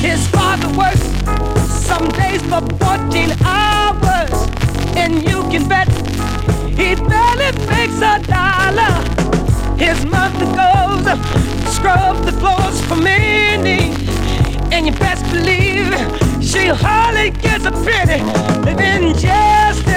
[0.00, 1.04] His father works
[1.86, 4.48] some days for 14 hours,
[4.96, 5.88] and you can bet
[6.78, 8.94] he barely makes a dollar.
[9.76, 10.80] His mother goes
[11.74, 13.94] scrub the floors for many,
[14.72, 15.94] and you best believe
[16.42, 18.22] she hardly gets a penny,
[18.64, 19.89] living just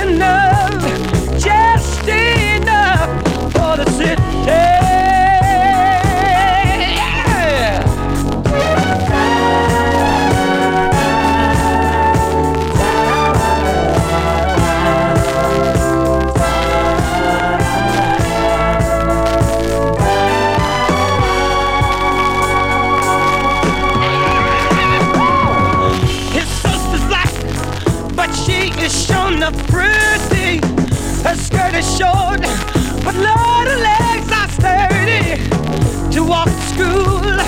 [36.83, 37.39] school,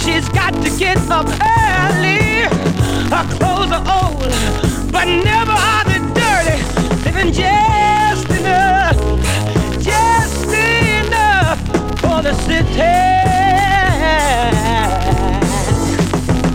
[0.00, 2.48] she's got to get up early.
[3.12, 4.32] Her clothes are old,
[4.92, 6.58] but never are they dirty.
[7.04, 8.96] Living just enough,
[9.82, 11.58] just enough
[12.00, 12.96] for the city.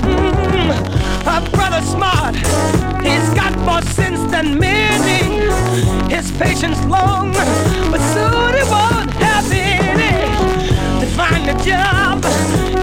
[0.09, 0.69] Mm,
[1.27, 2.35] her brother's smart,
[3.05, 5.21] he's got more sense than many.
[6.13, 7.33] His patience long,
[7.91, 9.02] but soon he won't
[11.33, 12.23] find a job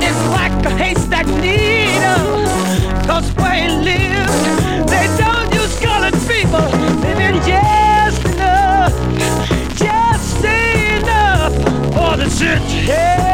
[0.02, 2.46] is like a haystack needle.
[3.06, 4.40] Cause where he lives,
[4.90, 6.66] they don't use colored people.
[7.00, 8.94] Living just enough,
[9.76, 11.54] just enough
[11.94, 13.29] for the city.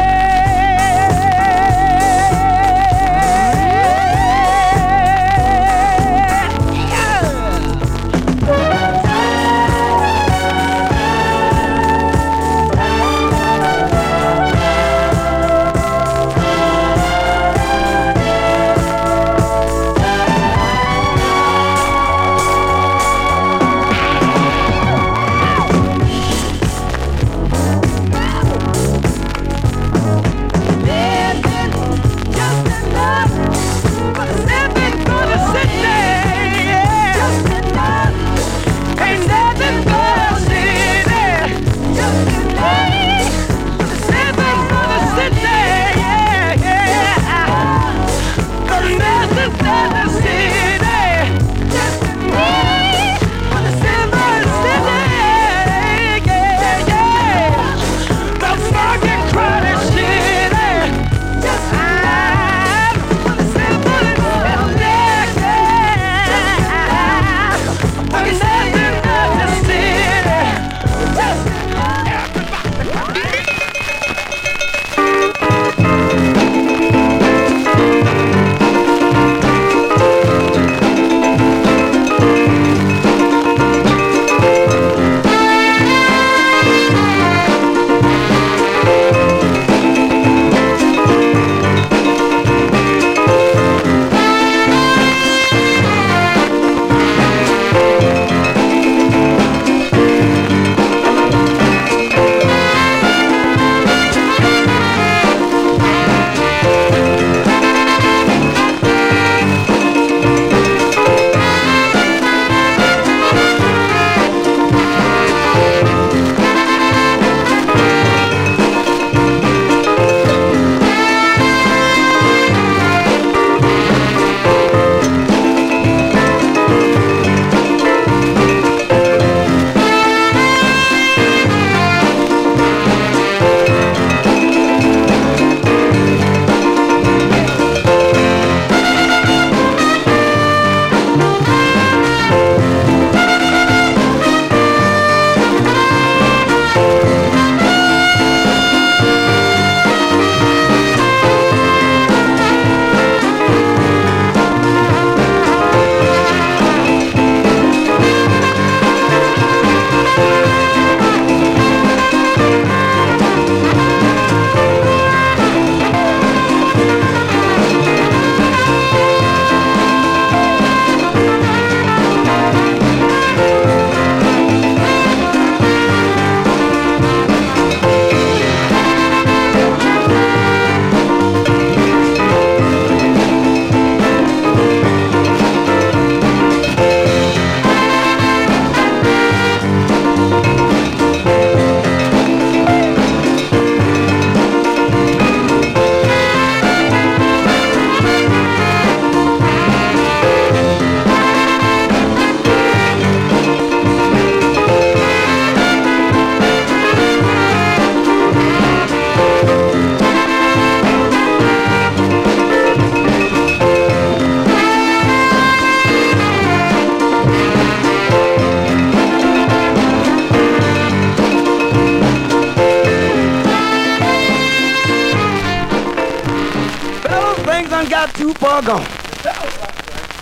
[228.67, 228.85] Gone.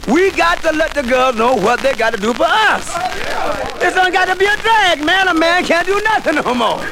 [0.07, 2.87] We got to let the girls know what they got to do for us.
[3.81, 5.27] It's not got to be a drag, man.
[5.29, 6.77] A man can't do nothing no more.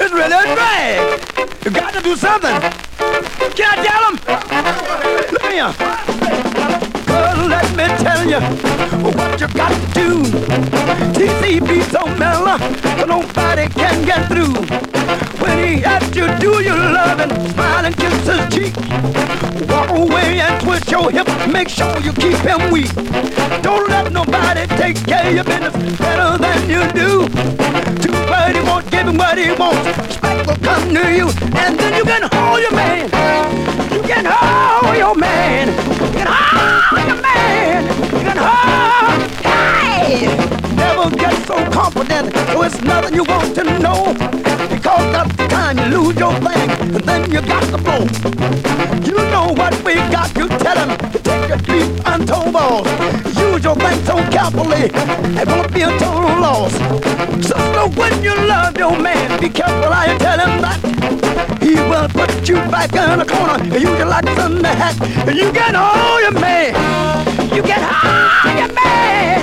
[0.00, 1.20] it's really a drag.
[1.66, 2.58] You got to do something.
[3.52, 4.16] Can I tell them?
[5.30, 5.74] Look here.
[5.78, 6.00] Uh,
[7.04, 8.40] girl, let me tell you
[9.04, 10.24] what you got to do.
[11.12, 12.56] TCB so mellow,
[13.06, 15.01] nobody can get through.
[15.40, 17.30] When he asks you, do you love him?
[17.50, 18.74] Smile and kiss his cheek.
[19.68, 21.28] Walk away and twist your hip.
[21.50, 22.92] Make sure you keep him weak.
[23.62, 27.28] Don't let nobody take care of your business better than you do.
[28.00, 29.86] Too bad he won't give him what he wants.
[29.98, 33.04] Respect will come to you, and then you can hold your man.
[33.92, 35.68] You can hold your man.
[35.68, 37.84] You can hold your man.
[38.12, 39.20] You can hold.
[39.44, 40.71] Hey!
[40.82, 44.00] Never get so confident, so it's nothing you want to know.
[44.74, 48.02] Because that's the time you lose your thing, and then you got to blow.
[49.08, 50.90] You know what we got, you tell him
[51.28, 52.88] take a deep untold balls.
[53.38, 54.90] Use your thing so carefully,
[55.40, 56.74] it won't be a total loss.
[57.46, 57.56] So
[58.00, 60.78] when you love your man, be careful how you tell him that.
[61.62, 64.96] He will put you back in a corner, and your lights in the hat,
[65.28, 66.74] and you get all your man.
[67.54, 69.41] You get all your man.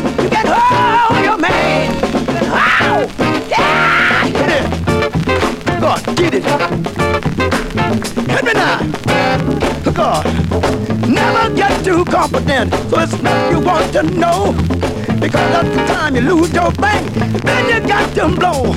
[6.41, 8.29] It.
[8.29, 8.79] Hit me now.
[9.93, 10.25] God,
[11.07, 14.53] never get too confident, so it's not you want to know.
[15.19, 17.11] Because the time you lose your bank,
[17.43, 18.73] then you got to blow.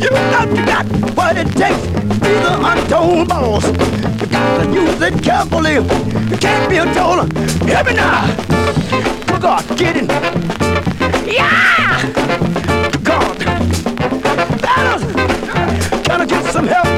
[0.00, 3.66] You know you got what it takes, to be the untold boss.
[3.66, 5.74] You got to use it carefully.
[5.74, 7.26] You can't be a total.
[7.66, 8.26] Hear me now.
[9.38, 10.08] God, get it.
[11.26, 12.00] Yeah!
[13.02, 13.36] God.
[16.04, 16.95] Can I get some help?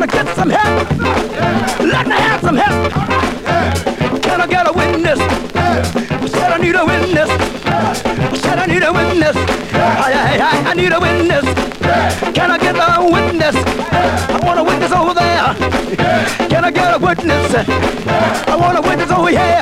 [0.00, 0.90] Can I get some help?
[1.78, 2.90] Let me have some help.
[4.22, 5.18] Can I get a witness?
[6.32, 7.28] Said I need a witness.
[8.40, 9.36] Said I need a witness.
[9.36, 11.44] I, I, I, I need a witness.
[12.32, 13.54] Can I get a witness?
[13.92, 16.48] I want a witness over there.
[16.48, 17.54] Can I get a witness?
[18.48, 19.60] I want a witness over here.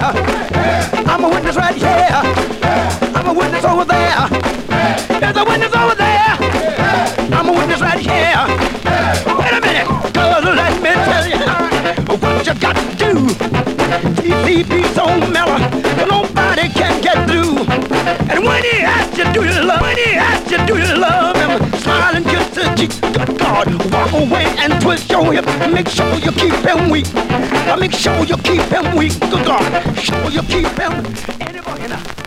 [1.10, 2.22] I'm a witness right here.
[3.12, 4.28] I'm a witness over there.
[5.18, 6.17] There's a witness over there.
[14.58, 15.56] TCB so mellow,
[16.08, 17.58] nobody can get through.
[18.28, 19.80] And when he asks you, do you love?
[19.80, 21.72] When he asks you, do you love him?
[21.78, 22.90] Smile and kiss the cheek.
[23.12, 25.46] Good God, walk away and twist your hip.
[25.72, 27.06] Make sure you keep him weak.
[27.78, 29.12] Make sure you keep him weak.
[29.20, 31.06] Good God, sure you keep him.
[31.40, 32.17] Anybody now?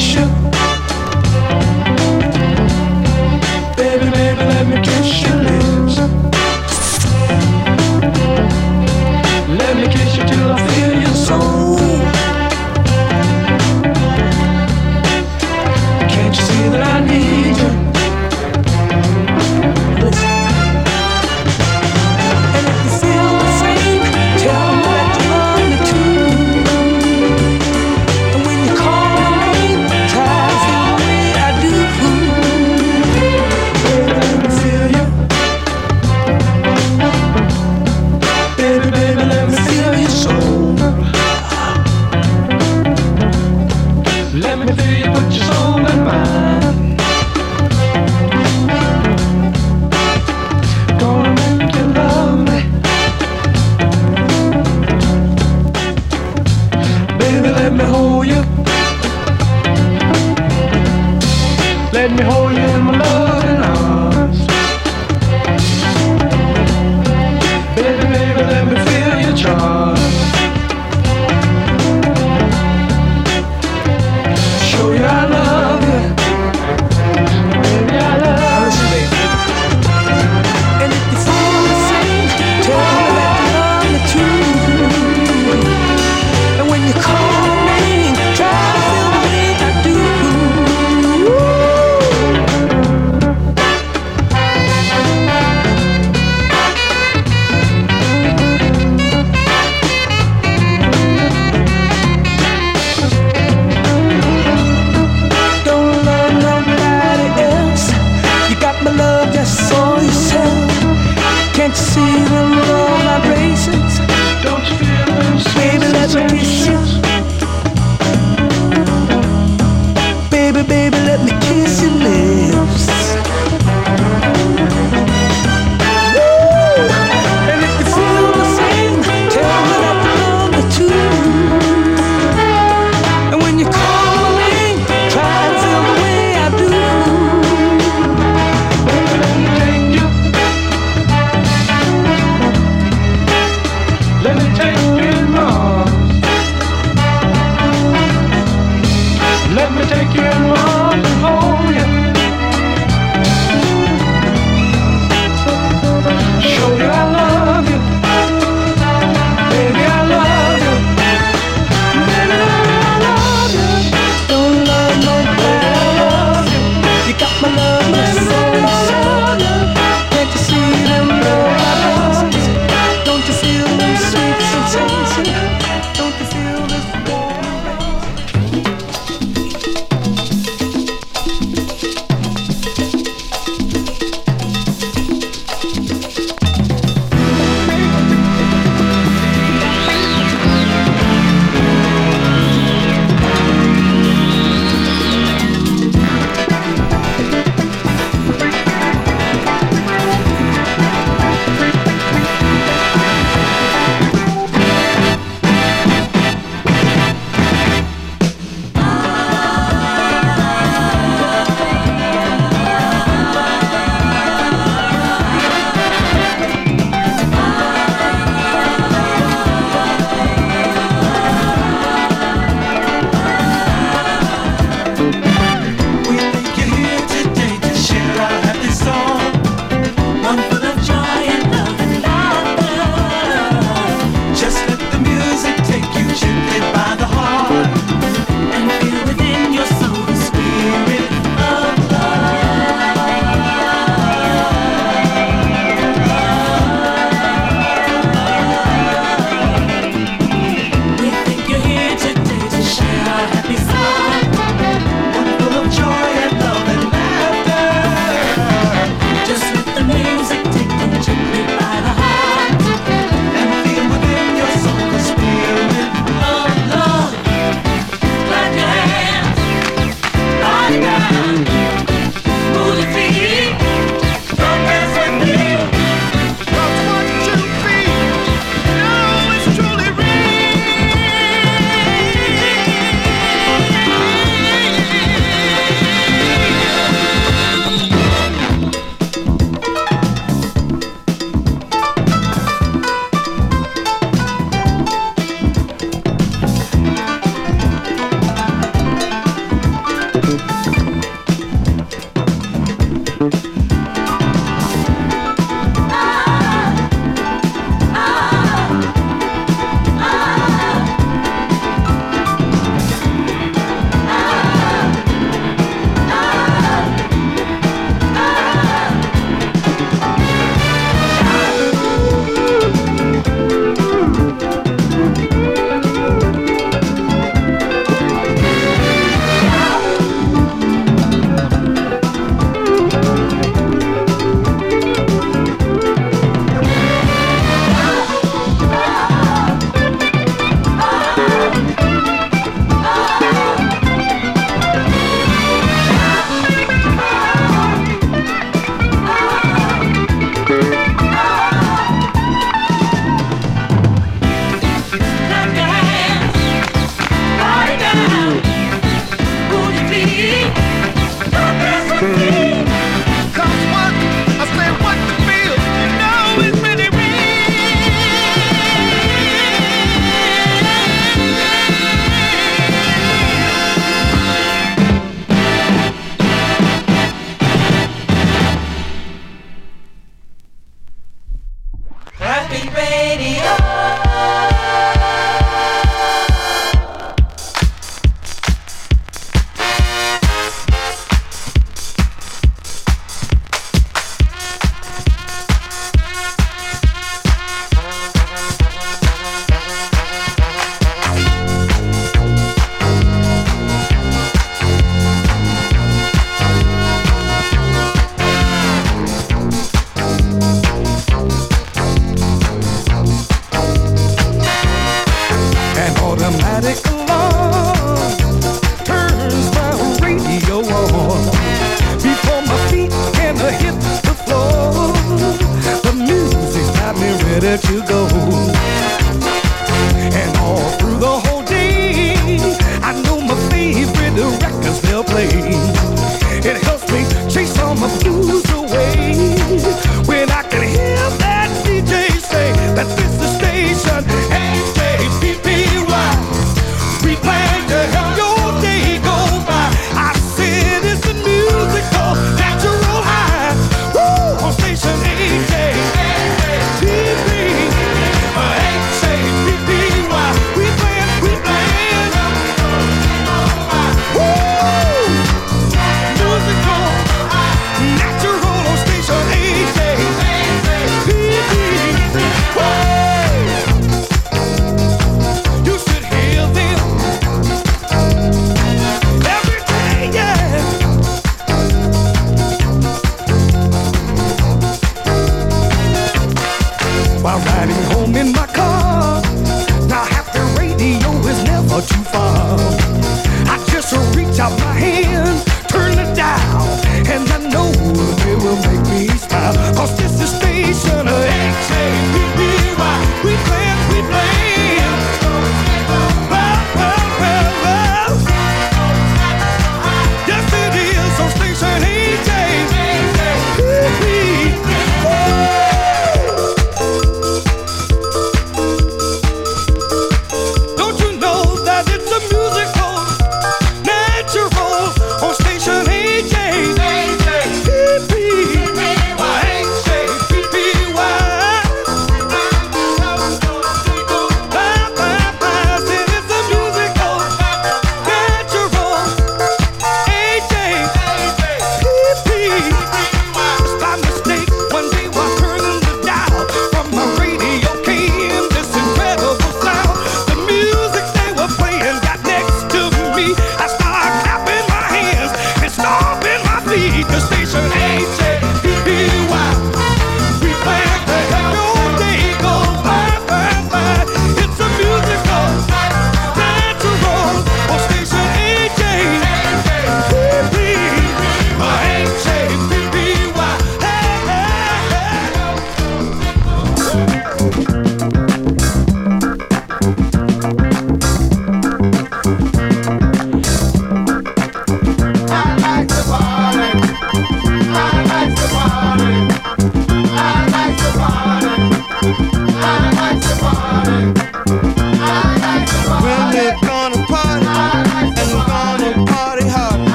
[0.00, 0.39] Let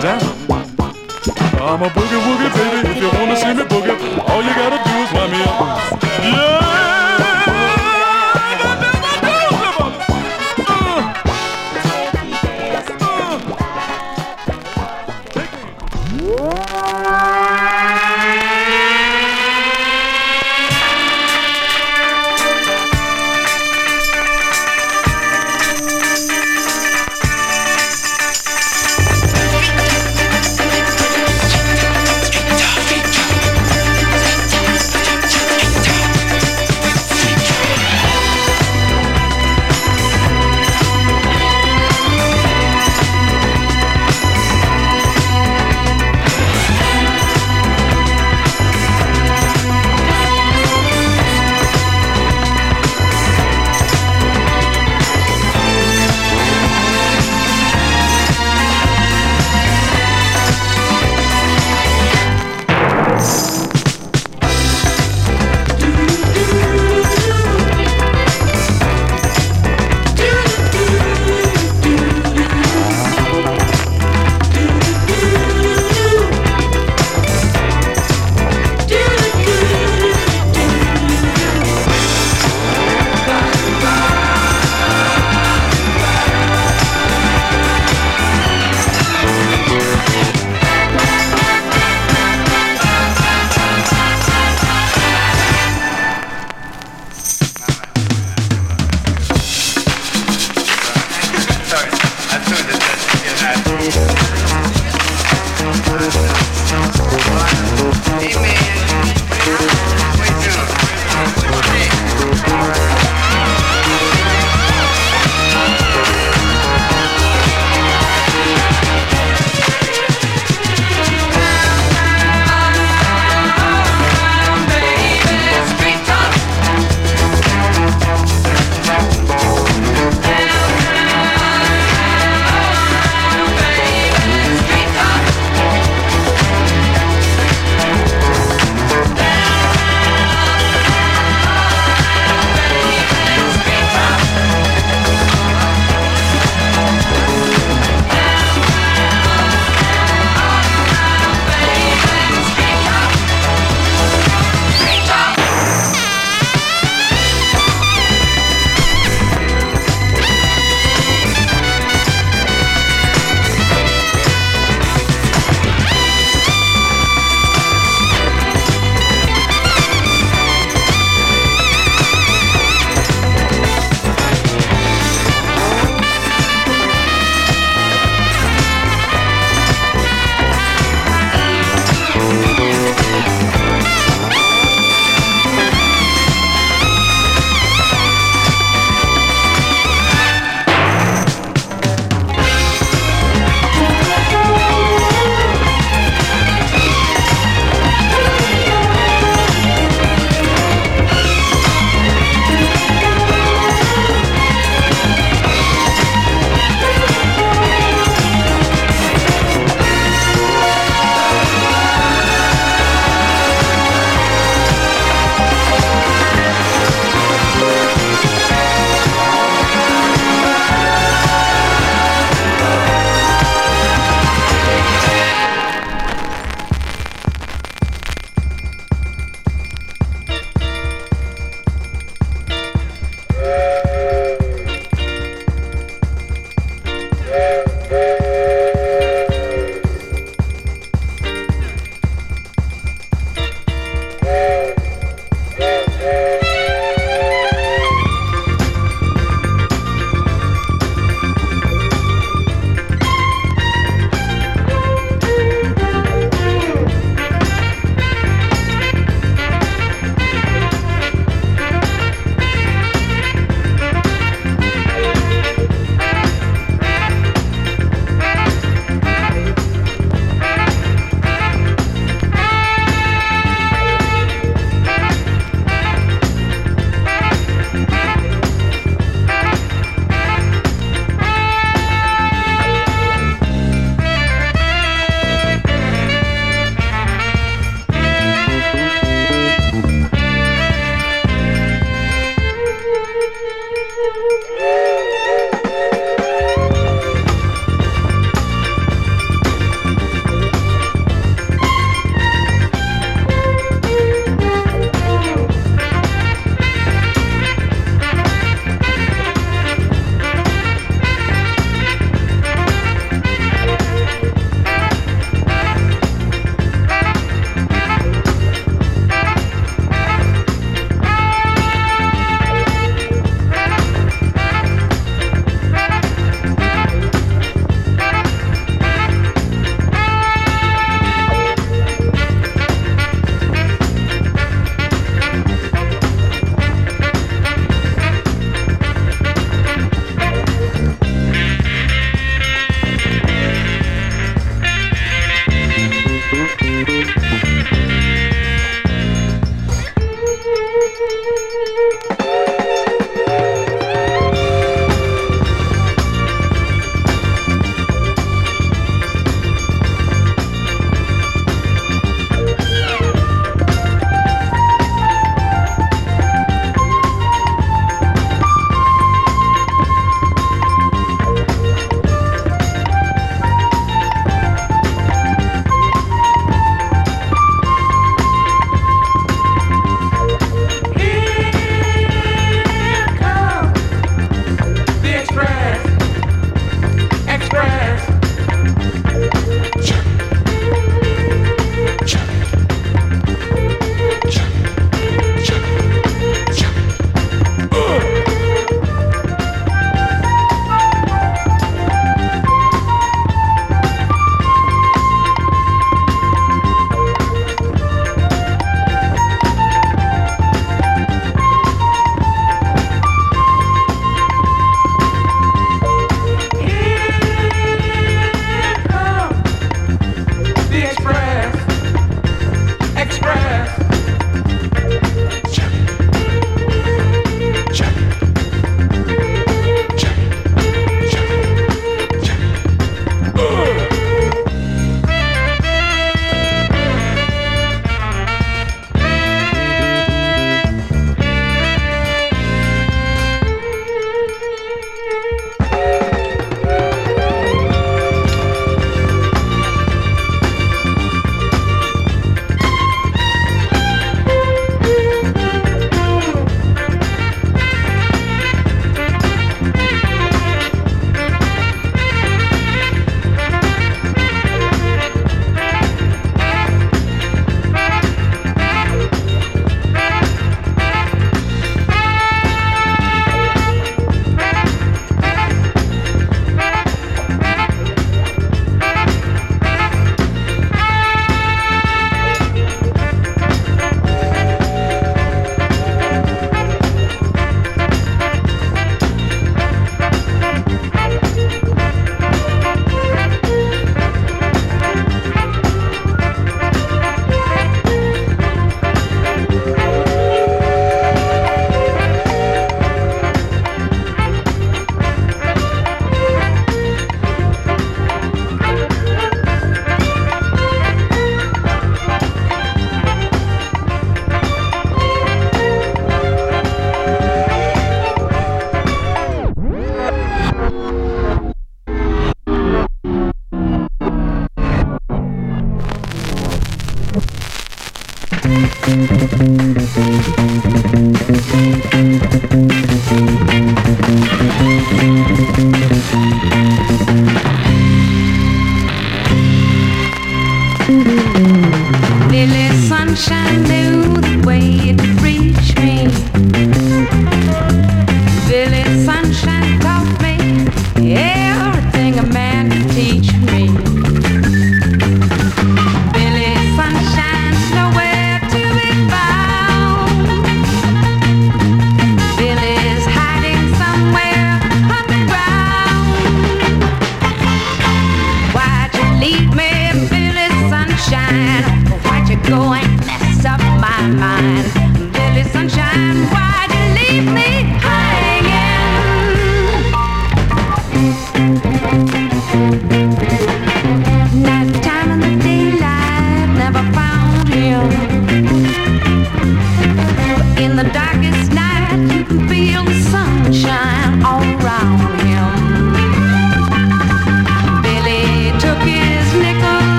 [0.00, 0.20] down.
[1.60, 2.67] I'm a boogie woogie baby.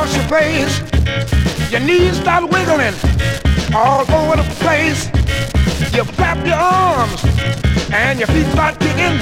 [0.00, 0.80] across your face.
[1.70, 2.94] Your knees start wiggling
[3.74, 5.06] all over the place.
[5.94, 7.22] You clap your arms
[7.92, 9.18] and your feet start kicking.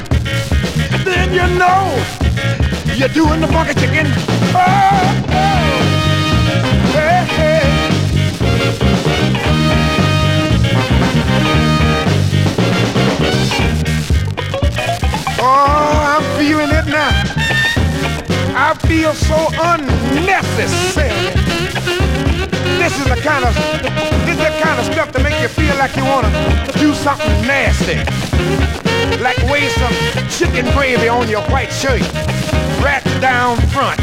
[1.04, 1.98] Then you know
[2.94, 4.06] you're doing the monkey chicken.
[4.54, 5.74] Oh, oh.
[6.94, 7.62] Hey, hey.
[15.40, 17.37] Oh, I'm feeling it now.
[18.60, 21.14] I feel so unnecessary.
[22.76, 23.54] This is the kind of
[24.26, 26.28] this is the kind of stuff to make you feel like you wanna
[26.76, 27.98] do something nasty.
[29.22, 29.94] Like waste some
[30.28, 32.02] chicken gravy on your white shirt.
[32.82, 34.00] rat down front.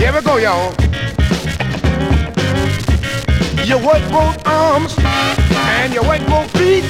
[0.00, 0.72] Here we go, y'all.
[3.68, 4.96] You work both arms
[5.76, 6.84] and you work both feet.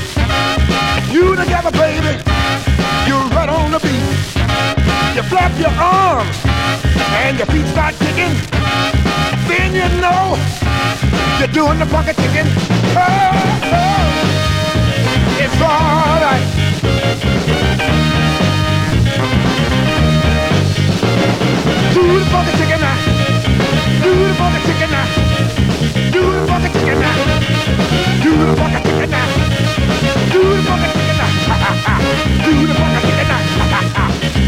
[1.10, 2.22] You together, baby.
[3.08, 4.77] You right on the beat.
[5.14, 6.36] You flap your arms
[7.24, 8.34] and your feet start kicking.
[9.48, 10.36] Then you know
[11.38, 12.46] you're doing the bucket chicken.
[12.94, 13.32] Oh,
[13.72, 14.08] oh,
[15.42, 16.44] it's alright.
[21.94, 22.98] Do the bucket chicken now.
[24.02, 25.06] Do the bucket chicken now.
[26.12, 27.16] Do the bucket chicken now.
[28.22, 29.26] Do the bucket chicken now.
[30.32, 31.28] Do the bucket chicken now.
[32.44, 33.47] Do the bucket chicken now.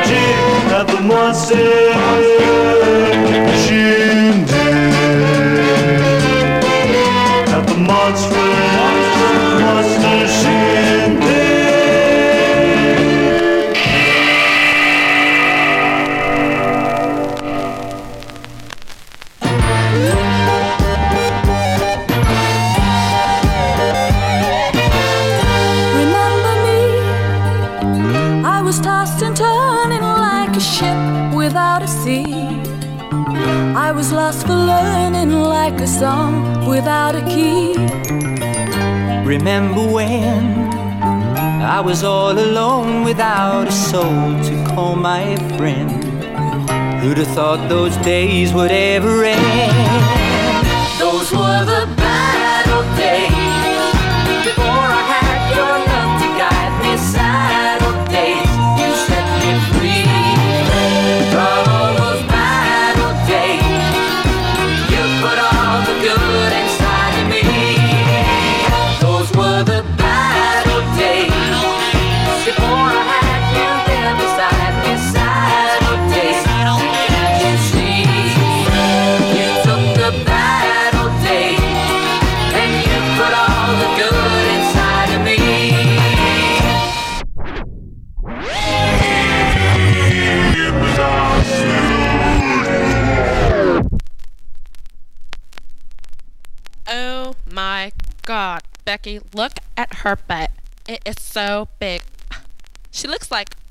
[0.00, 1.60] dica do Moacir.
[36.80, 37.74] Without a key.
[39.22, 40.44] Remember when
[41.76, 46.02] I was all alone without a soul to call my friend?
[47.02, 50.29] Who'd have thought those days would ever end?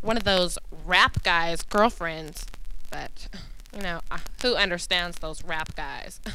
[0.10, 0.58] One of those
[0.88, 2.48] rap guys' girlfriends.
[2.90, 3.28] But,
[3.72, 6.20] you know, uh, who understands those rap guys?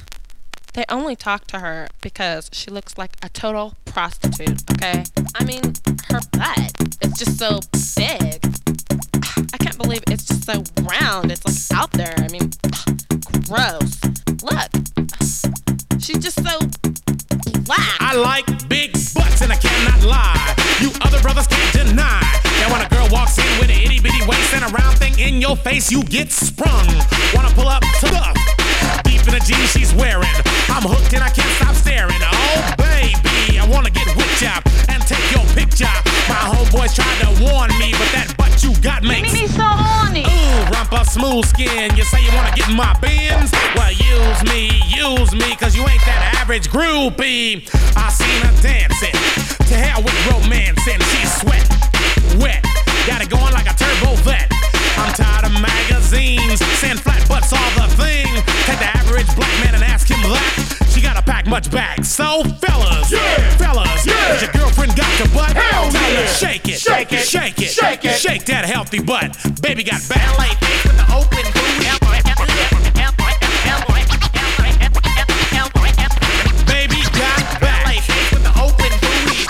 [0.74, 5.04] They only talk to her because she looks like a total prostitute, okay?
[5.36, 5.62] I mean,
[6.08, 7.60] her butt is just so
[7.94, 8.44] big.
[9.54, 11.30] I can't believe it's just so round.
[11.30, 12.12] It's like out there.
[12.18, 12.50] I mean,
[13.46, 14.02] gross.
[14.42, 14.70] Look.
[16.02, 16.58] She's just so
[17.62, 17.96] black.
[18.00, 20.54] I like big butts and I cannot lie.
[20.80, 22.22] You other brothers can't deny
[22.60, 25.18] that when a girl walks in with an itty bitty waist and a round thing
[25.18, 26.86] in your face, you get sprung.
[27.34, 28.24] Wanna pull up to the
[29.04, 30.34] deep in the jeans she's wearing.
[30.68, 32.20] I'm hooked and I can't stop staring.
[32.20, 34.58] Oh baby, I wanna get with ya
[34.90, 35.94] and take your picture.
[36.28, 40.24] My homeboys tried to warn me, but that you got makes me so horny.
[40.24, 41.94] Ooh, rumpa smooth skin.
[41.96, 43.52] You say you wanna get in my bins?
[43.76, 47.68] Well, use me, use me, cause you ain't that average groupie.
[47.96, 49.12] I seen her dancing.
[49.68, 51.64] To hell with romance and she's sweat,
[52.40, 52.64] wet.
[53.06, 54.48] Got it going like a turbo vet.
[54.96, 58.28] I'm tired of magazines saying flat butts all the thing.
[58.64, 60.88] Take the average black man and ask him that.
[60.88, 62.04] She gotta pack much back.
[62.04, 63.56] So fellas, yeah.
[63.56, 65.52] fellas, has your girlfriend got your butt?
[65.52, 66.26] Hell Tell her yeah.
[66.26, 67.26] shake it, Shake it.
[67.26, 68.16] shake it, Shake it.
[68.44, 69.32] Shake that healthy butt.
[69.62, 71.48] Baby got ballet feet with the Oakland
[76.68, 79.48] Baby got ballet feet with the Oakland booty.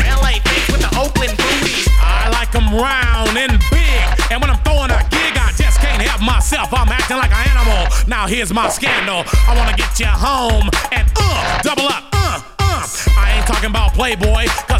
[0.00, 1.84] Ballet feet with the Oakland booty.
[2.00, 4.00] I like round and big.
[4.32, 6.72] And when I'm throwing a gig, I just can't help myself.
[6.72, 7.92] I'm acting like an animal.
[8.08, 9.24] Now here's my scandal.
[9.46, 12.88] I wanna get you home and uh, double up, uh, uh.
[13.20, 14.79] I ain't talking about Playboy, cause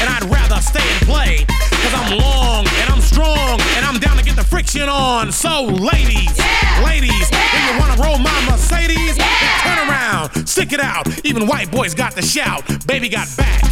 [0.00, 4.16] And I'd rather stay and play, cause I'm long and I'm strong, and I'm down
[4.16, 5.30] to get the friction on.
[5.30, 6.38] So, ladies,
[6.84, 11.06] ladies, if you wanna roll my Mercedes, then turn around, stick it out.
[11.24, 12.62] Even white boys got the shout.
[12.86, 13.62] Baby got back.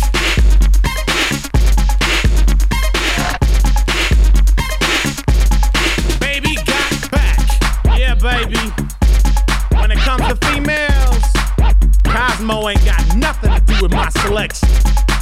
[6.21, 7.99] Baby got back.
[7.99, 8.59] Yeah, baby.
[9.81, 11.25] When it comes to females,
[12.05, 14.69] Cosmo ain't got nothing to do with my selection.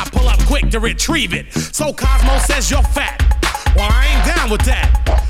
[0.00, 1.52] I pull up quick to retrieve it.
[1.52, 3.20] So Cosmo says you're fat.
[3.76, 5.29] Well, I ain't down with that.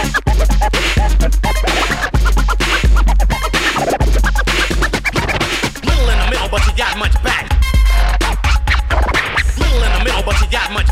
[0.00, 0.08] Little
[6.08, 7.44] in the middle, but you got much back.
[9.58, 10.89] Little in the middle, but you got much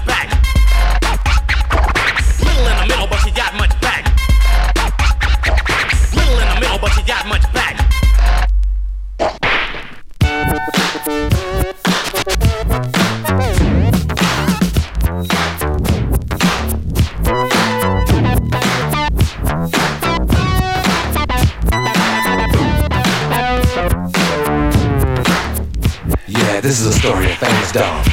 [26.68, 28.04] this is a story of famous dog.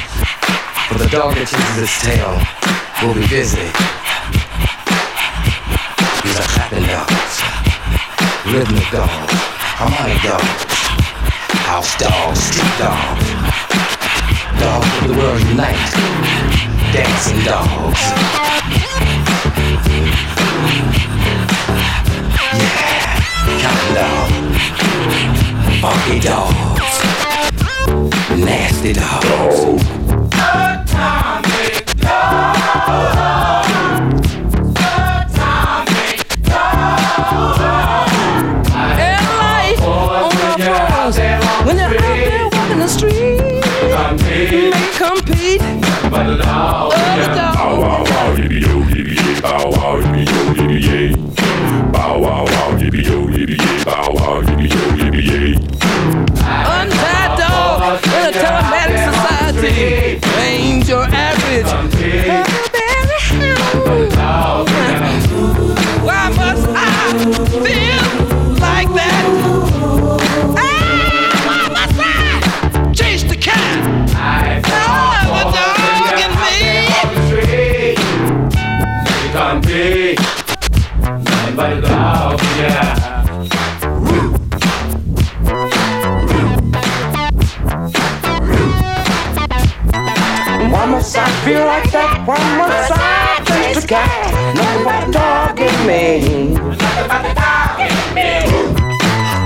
[0.87, 2.39] For the dog that chases its tail
[3.03, 3.67] will be busy.
[6.23, 7.35] These are clapping dogs,
[8.47, 9.35] rhythmic dogs,
[9.75, 10.63] harmonic dogs,
[11.67, 13.27] house dogs, street dogs,
[14.55, 15.75] dogs of the world unite,
[16.95, 17.99] dancing dogs.
[22.55, 23.19] Yeah,
[23.59, 24.63] counting dogs,
[25.83, 26.75] funky dogs.
[28.35, 29.83] Nasty dogs.
[41.65, 45.61] When they're out there walking the street, they compete.
[46.13, 46.74] Other dogs.
[92.25, 94.55] Why must I chase the cat?
[94.55, 96.57] Nothing but a dog in me.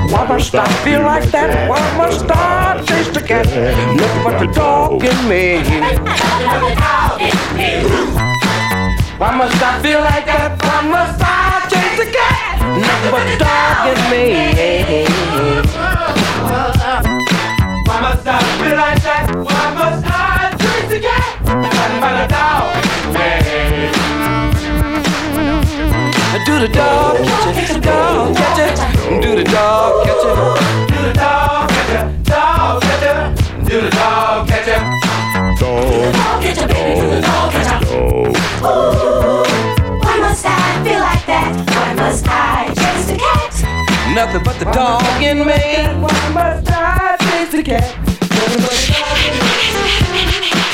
[0.09, 1.69] Why must I feel like that?
[1.69, 3.47] Why must I chase the cat?
[3.47, 5.59] Nothing but the dog in me.
[9.19, 10.57] Why must I feel like that?
[10.63, 12.63] Why must I chase the cat?
[12.79, 14.23] Nothing but the dog in me.
[17.83, 19.35] Why must I feel like that?
[19.35, 21.28] Why must I chase the cat?
[21.61, 22.75] But a dog.
[26.45, 27.17] Do the dog?
[27.17, 27.55] Dog?
[27.55, 28.79] Do the dog it?
[29.19, 30.05] Do the dog?
[30.79, 31.21] Dog?
[33.67, 33.89] Do the
[37.21, 37.49] dog?
[40.01, 41.51] Why must I feel like that?
[41.75, 43.53] Why must I chase the cat?
[44.15, 45.43] Nothing but the dog in me.
[45.99, 47.95] Why must I chase the cat?
[48.05, 48.93] The dog
[50.53, 50.68] me.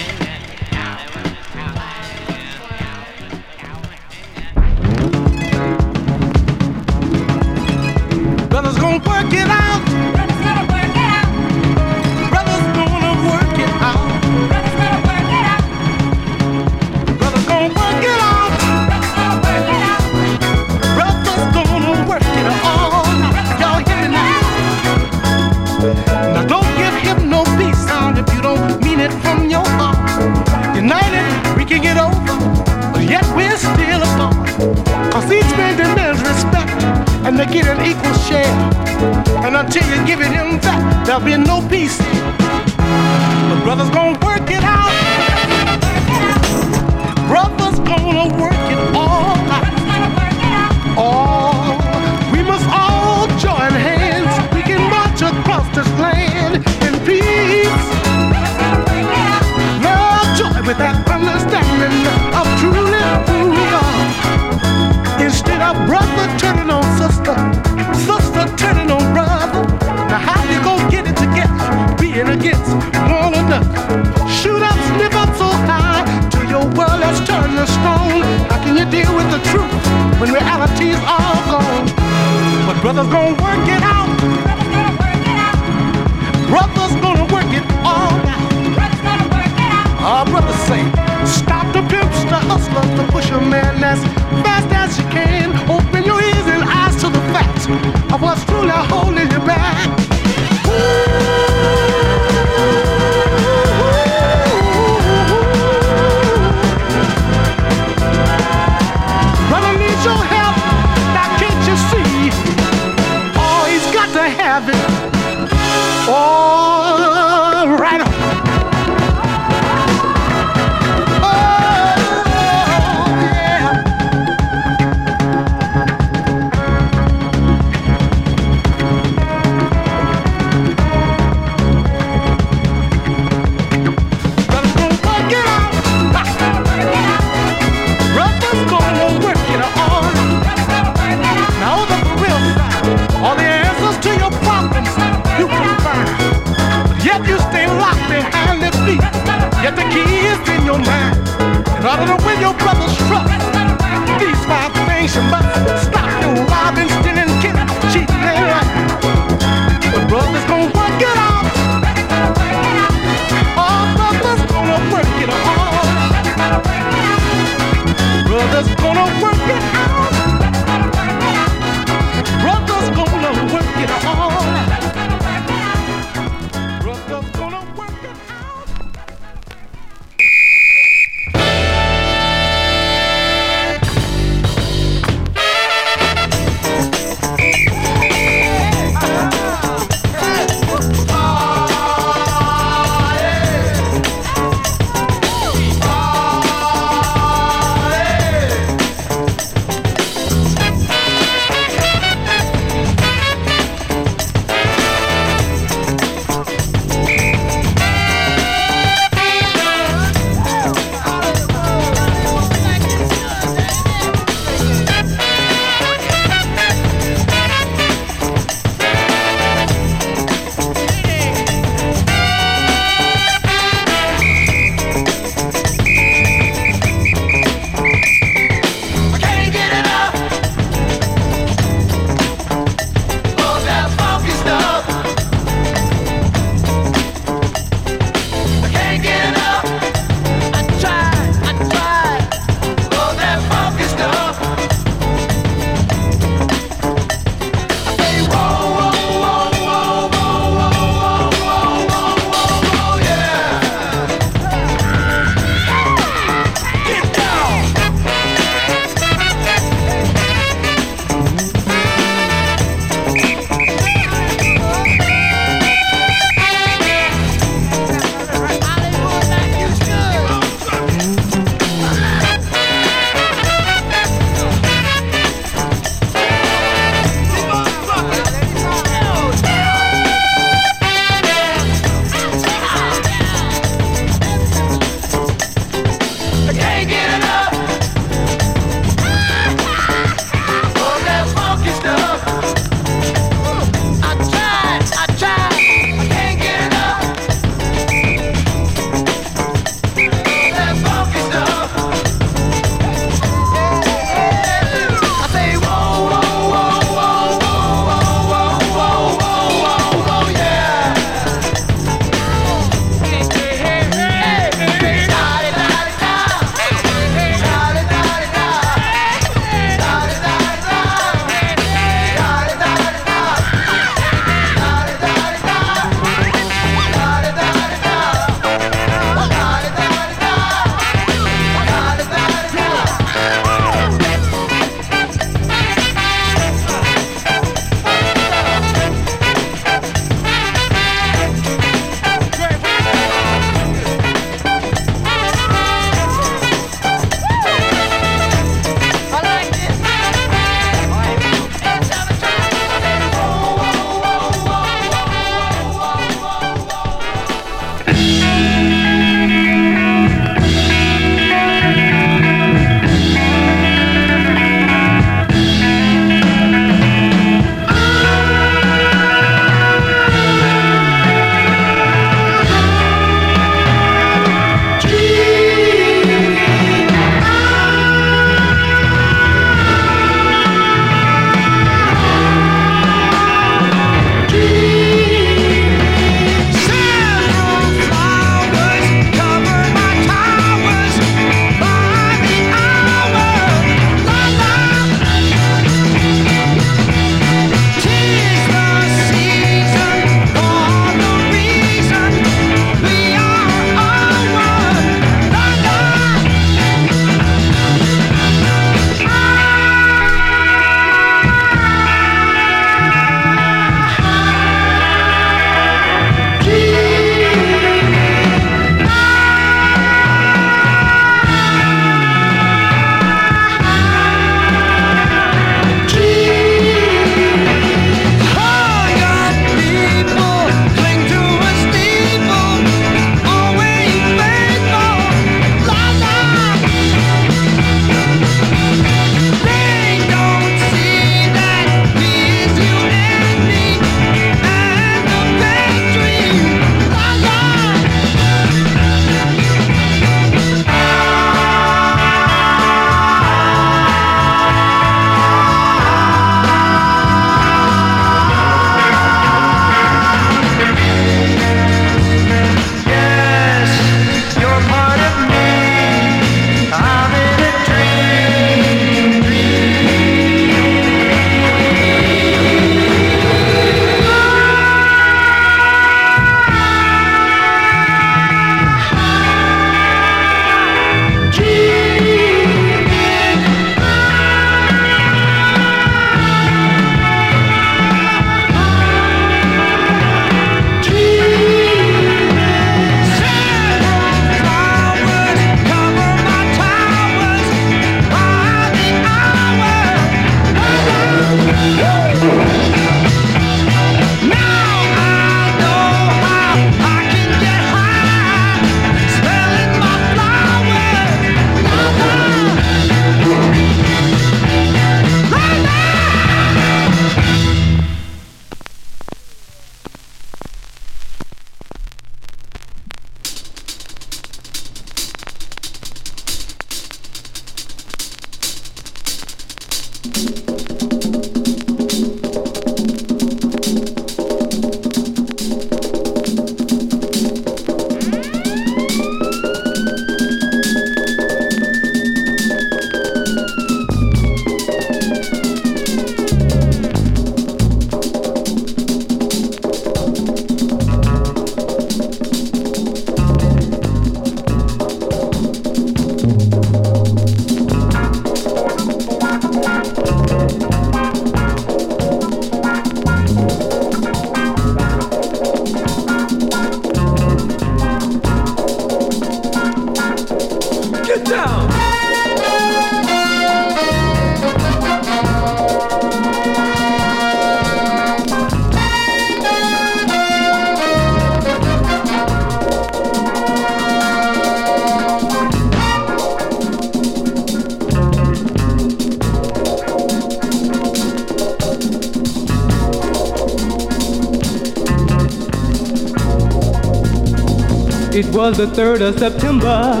[598.50, 600.00] Was the 3rd of September.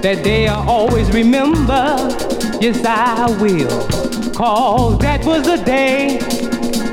[0.00, 1.96] That day I always remember.
[2.60, 3.80] Yes, I will.
[4.32, 6.18] Cause that was the day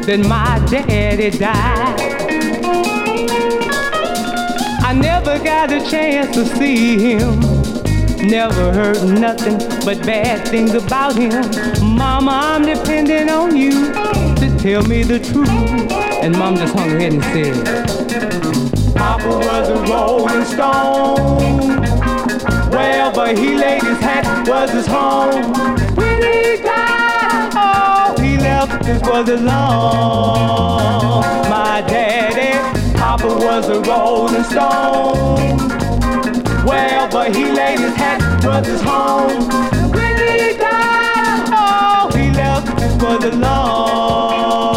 [0.08, 2.00] that my daddy died.
[4.82, 7.40] I never got a chance to see him.
[8.28, 11.44] Never heard nothing but bad things about him.
[11.96, 15.92] Mama, I'm depending on you to tell me the truth.
[16.24, 17.91] And mom just hung her head and said,
[19.22, 21.82] Papa was a rolling stone.
[22.72, 25.54] Wherever he laid his hat was his home.
[25.94, 31.22] When he died, oh, he left his brothers alone.
[31.52, 32.58] My daddy,
[32.98, 35.60] Papa was a rolling stone.
[36.66, 39.48] Wherever he laid his hat was his home.
[39.92, 44.71] When he died, oh, he left his brothers alone.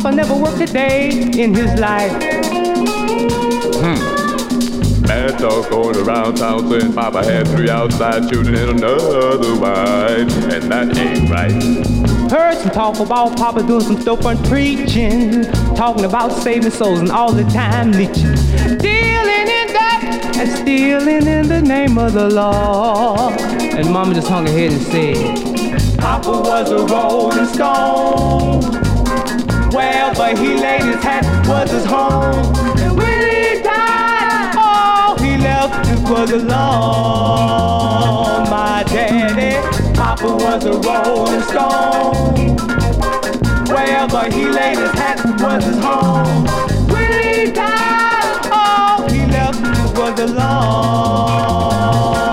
[0.00, 2.10] Papa never worked a day in his life?
[3.82, 5.02] Hmm.
[5.02, 10.72] Bad talk going around town saying Papa had three outside children and another wife, and
[10.72, 11.52] that ain't right.
[12.30, 15.44] Heard some talk about Papa doing some storefront preaching,
[15.76, 18.32] talking about saving souls and all the time leeching,
[18.78, 23.28] dealing in that and stealing in the name of the law.
[23.36, 28.89] And Mama just hung her head and said, Papa was a rolling stone.
[29.72, 32.34] Wherever he laid his hat was his home.
[32.78, 36.50] And when he died, oh, he left was alone.
[38.50, 39.54] My daddy,
[39.94, 42.56] Papa was a rolling stone.
[43.68, 46.46] Wherever he laid his hat was his home.
[46.88, 49.60] When he died, oh, he left
[49.96, 52.29] was alone.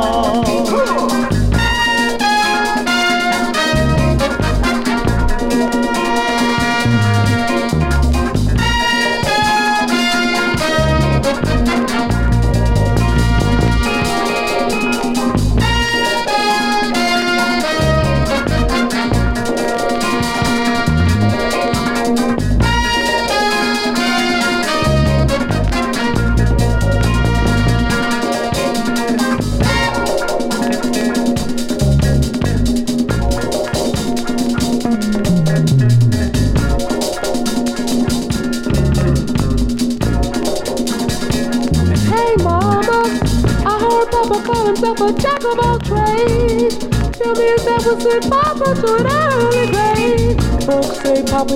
[45.48, 46.78] Himself a jack of all trades.
[47.18, 50.38] Tell me if that was it, Papa to an early grave.
[50.66, 51.56] Folks say Papa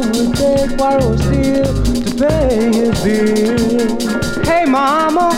[0.78, 4.44] while I was still to pay his bill.
[4.44, 5.32] Hey mama,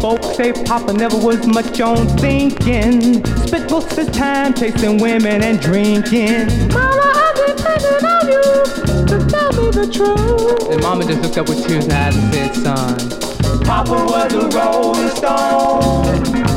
[0.00, 3.24] folks say Papa never was much on thinking.
[3.46, 6.48] Spent most of his time chasing women and drinking.
[6.68, 8.64] Mama, I'm depending on you
[9.06, 10.70] to tell me the truth.
[10.70, 14.34] And mama just looked up with tears in her eyes and said, son, Papa was
[14.34, 16.55] a rolling stone.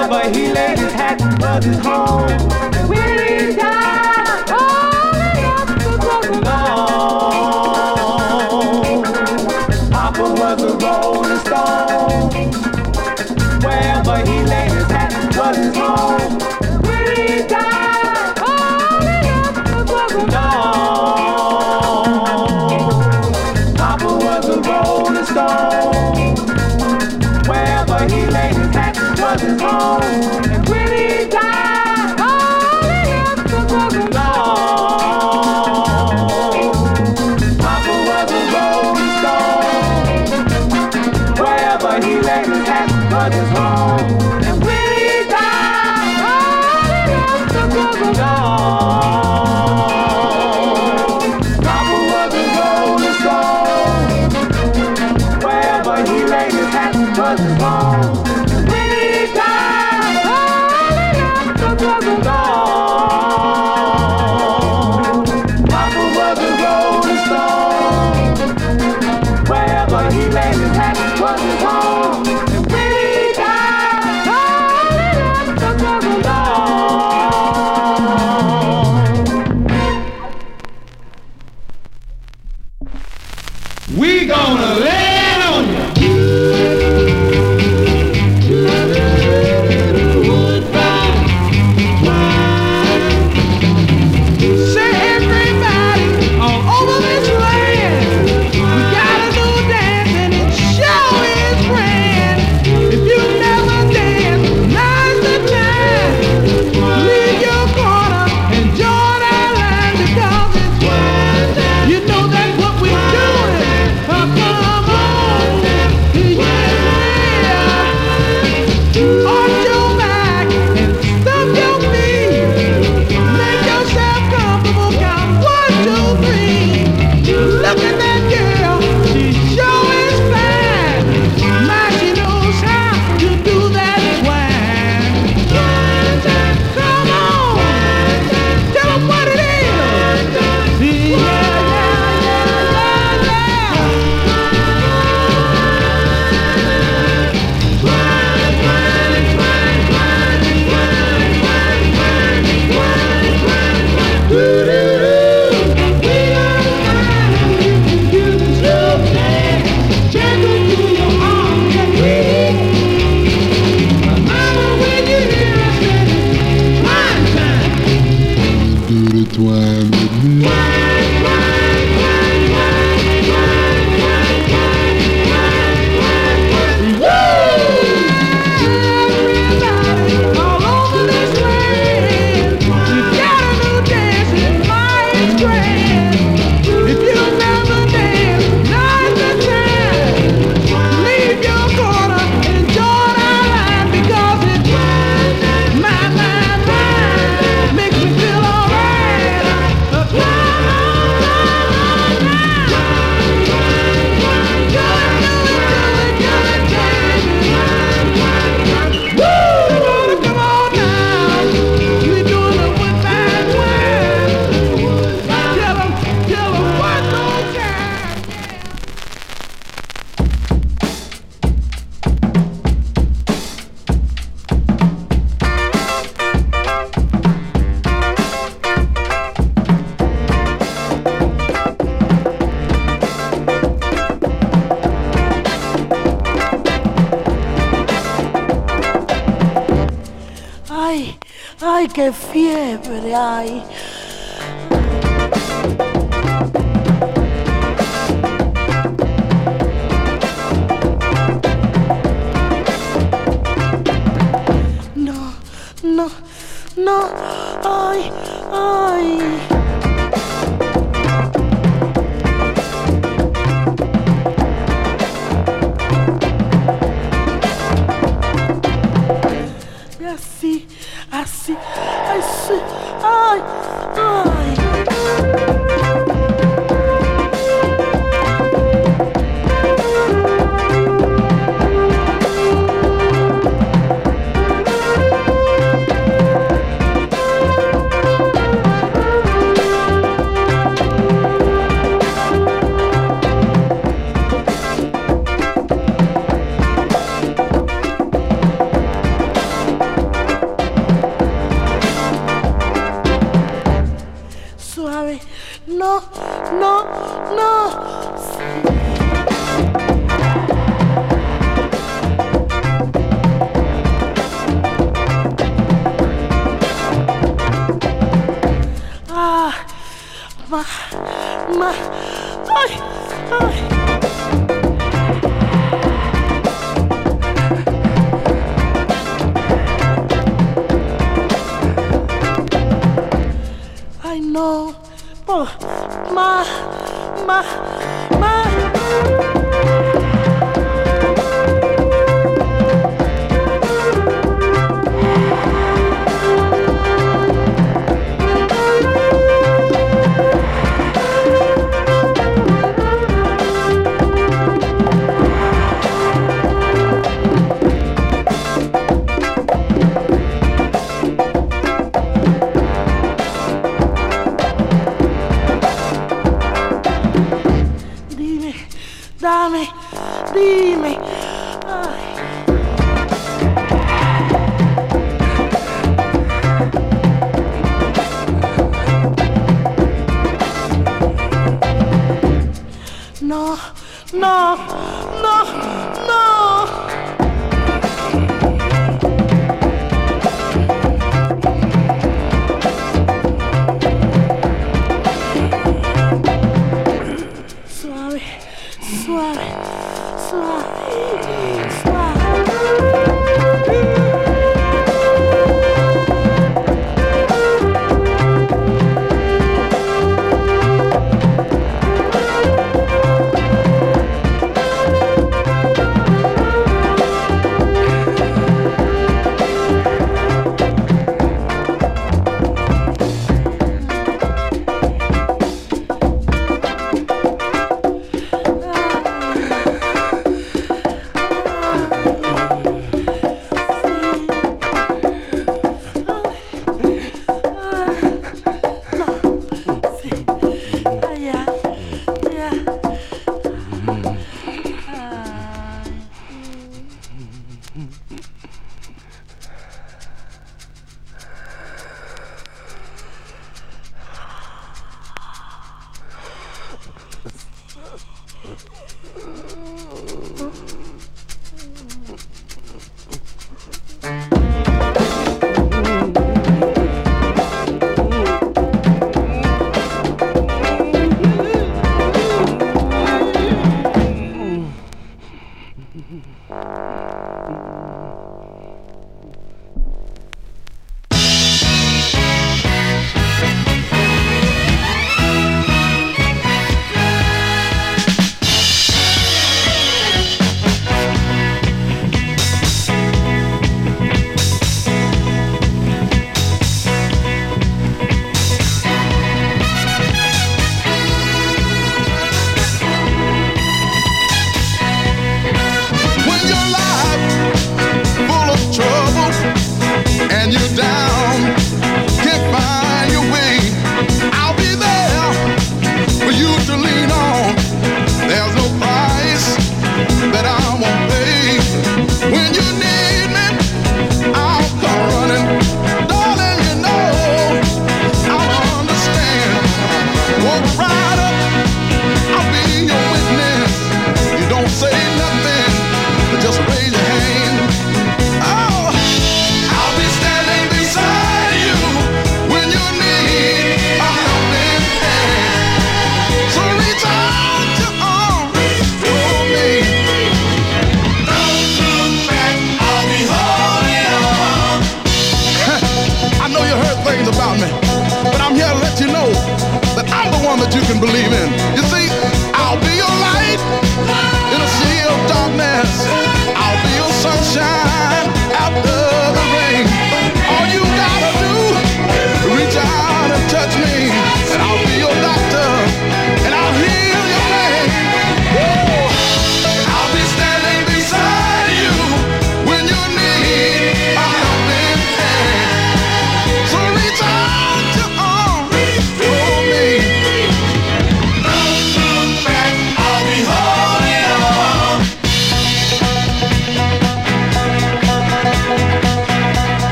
[0.00, 3.19] Wherever he laid his hat was his home.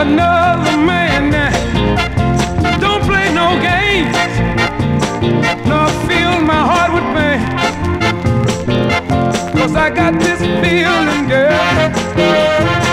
[0.00, 1.30] another man.
[2.80, 4.16] Don't play no games,
[5.66, 7.40] nor fill my heart with pain.
[9.56, 12.83] Cause I got this feeling, girl.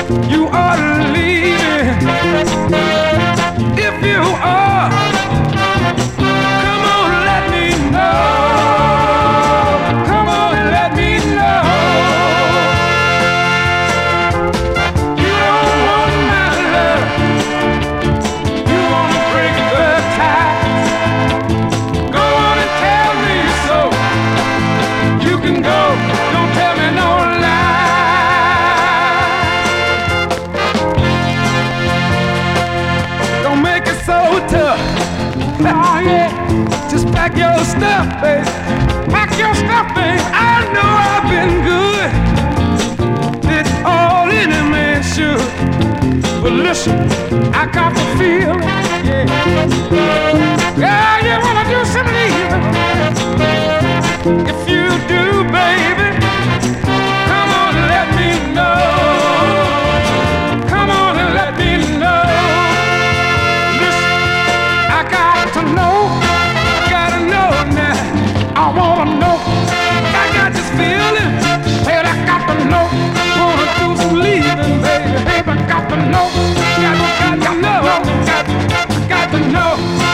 [38.22, 38.46] babe.
[39.10, 40.22] Pack your stuff, babe.
[40.32, 42.10] I know I've been good.
[43.58, 45.42] It's all any man should.
[46.42, 46.98] But listen,
[47.54, 48.62] I got the feeling.
[49.10, 49.26] Yeah,
[50.78, 53.61] yeah you wanna do some of?
[75.92, 76.30] got to know.
[76.80, 77.82] Got, got to know.
[78.26, 80.11] Got, got to know.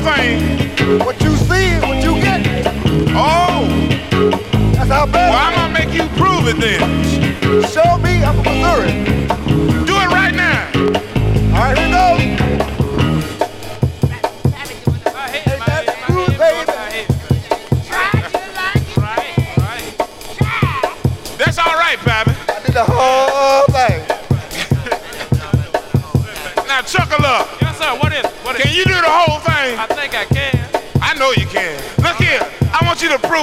[0.00, 0.98] thing.
[1.00, 2.46] What you see is what you get.
[3.14, 3.68] Oh.
[4.74, 5.30] That's how bad.
[5.30, 6.80] Well, I'm going to make you prove it then.
[7.68, 8.24] Show me.
[8.24, 9.19] I'm from Missouri.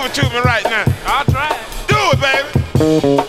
[0.08, 0.86] it to me right now.
[1.06, 1.50] I'll try.
[1.88, 3.27] Do it, baby.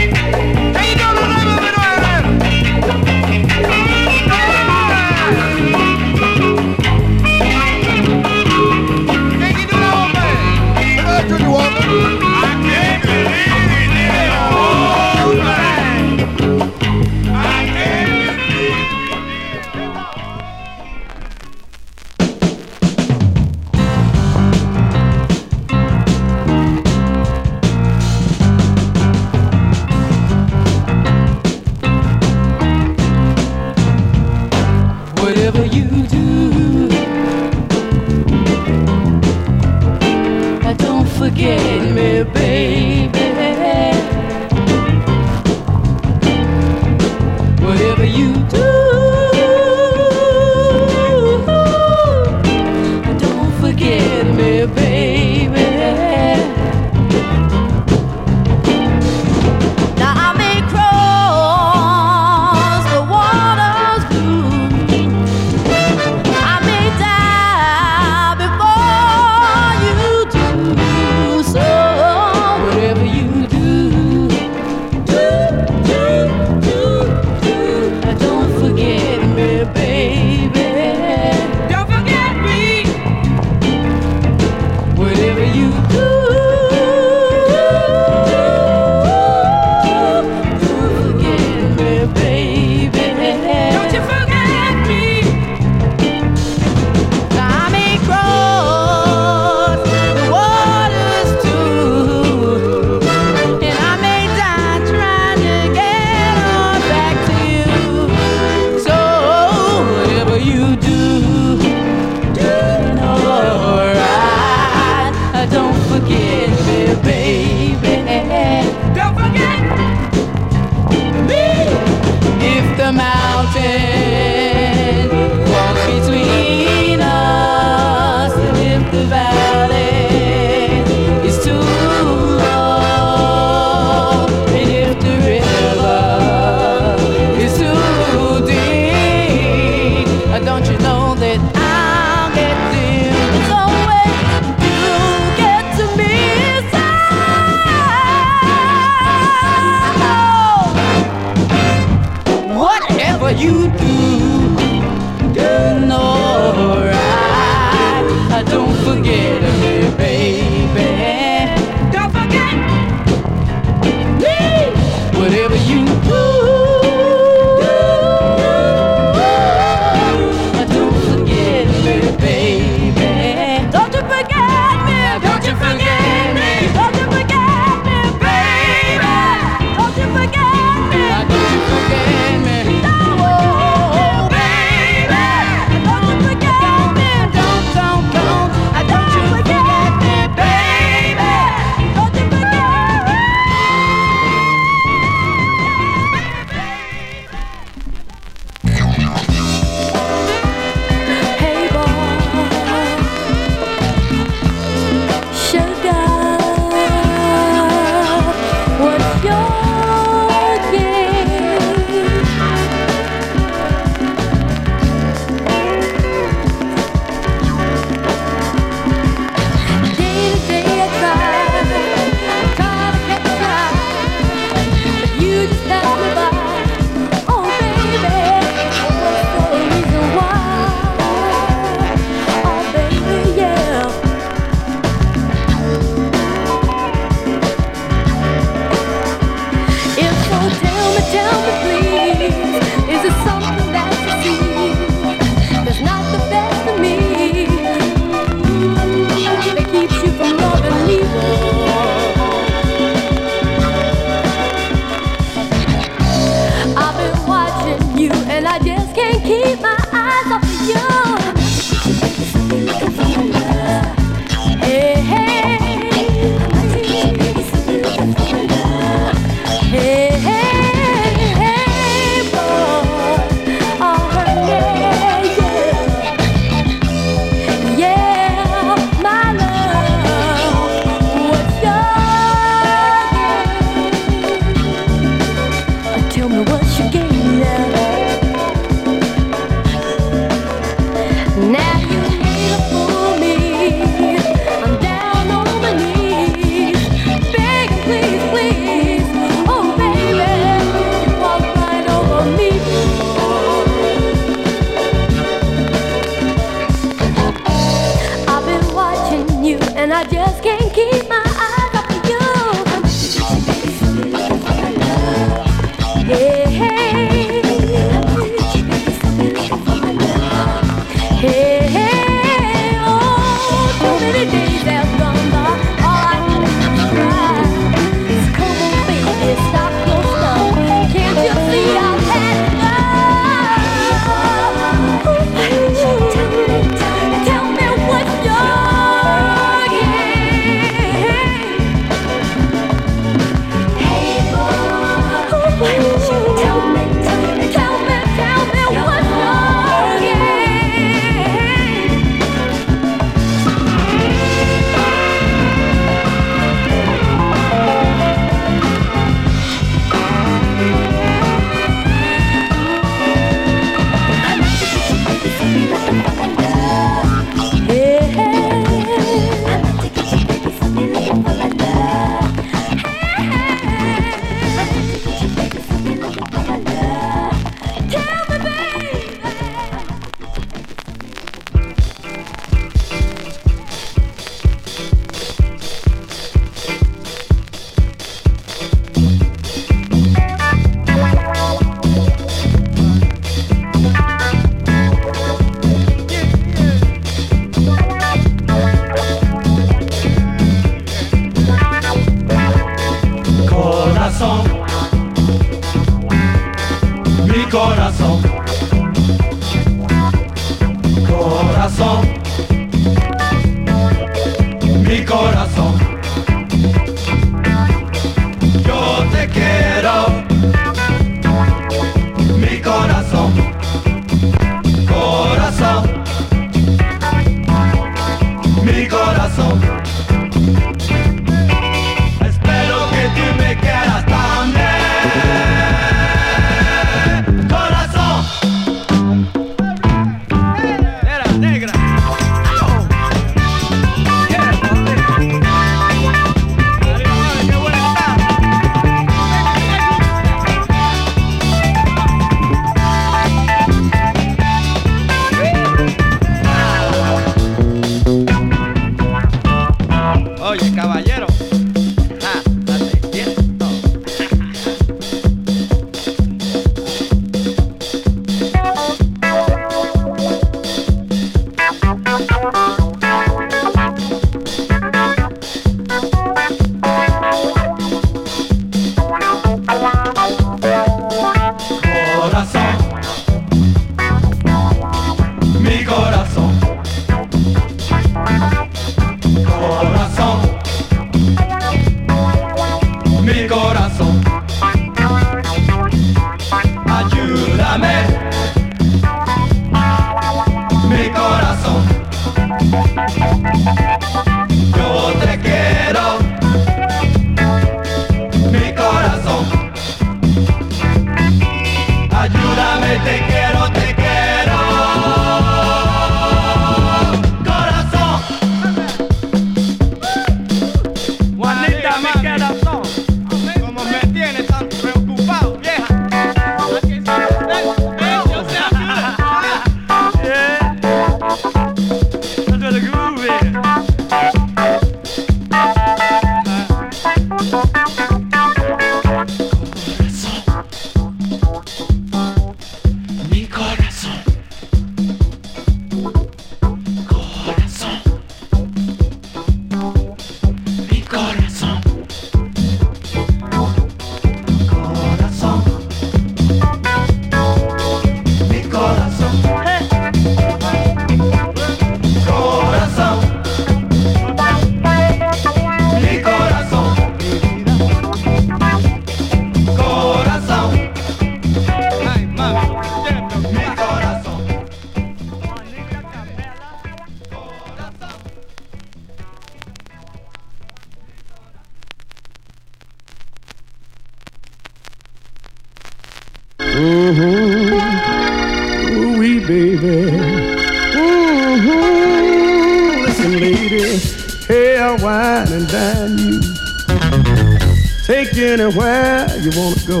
[598.70, 600.00] Anywhere you want to go.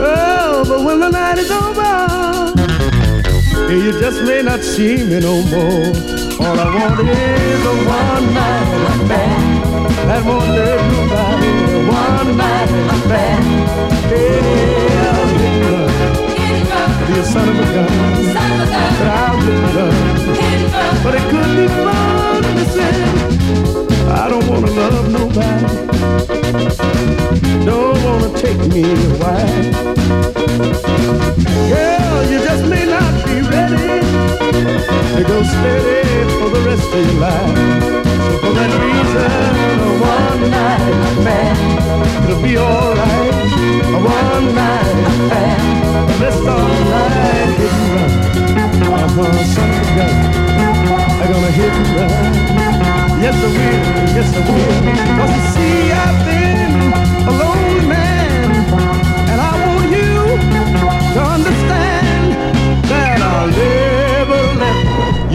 [0.00, 2.52] Oh, but when the night is over,
[3.72, 5.92] you just may not see me no more.
[6.46, 9.38] All I want is a one night affair.
[10.08, 11.52] That won't hurt nobody.
[11.88, 13.40] One night affair.
[14.08, 15.92] Hey, I'll get drunk.
[17.08, 17.92] Be a son of a gun.
[18.98, 19.96] But I'll get drunk.
[21.02, 22.94] But it could be fun, listen.
[24.10, 25.17] I don't wanna love nobody.
[28.48, 29.74] Take me a wife.
[31.68, 34.00] Girl, you just may not be ready
[35.16, 36.00] to go steady
[36.38, 37.58] for the rest of your life.
[38.24, 39.32] So for that reason,
[39.84, 41.52] a one night affair,
[42.24, 43.36] it'll be alright.
[43.96, 45.58] A one night affair,
[46.22, 48.12] let's all night hit and run.
[48.96, 50.14] I'm a son of a gun.
[51.20, 52.24] I'm gonna hit and run.
[53.24, 53.80] Yes, I will.
[54.16, 54.76] Yes, I will.
[55.18, 57.07] Cause you see, I've been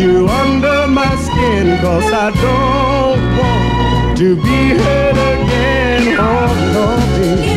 [0.03, 1.77] you under my skin.
[1.81, 6.03] Cause I don't want to be hurt again.
[6.19, 7.51] Oh, baby.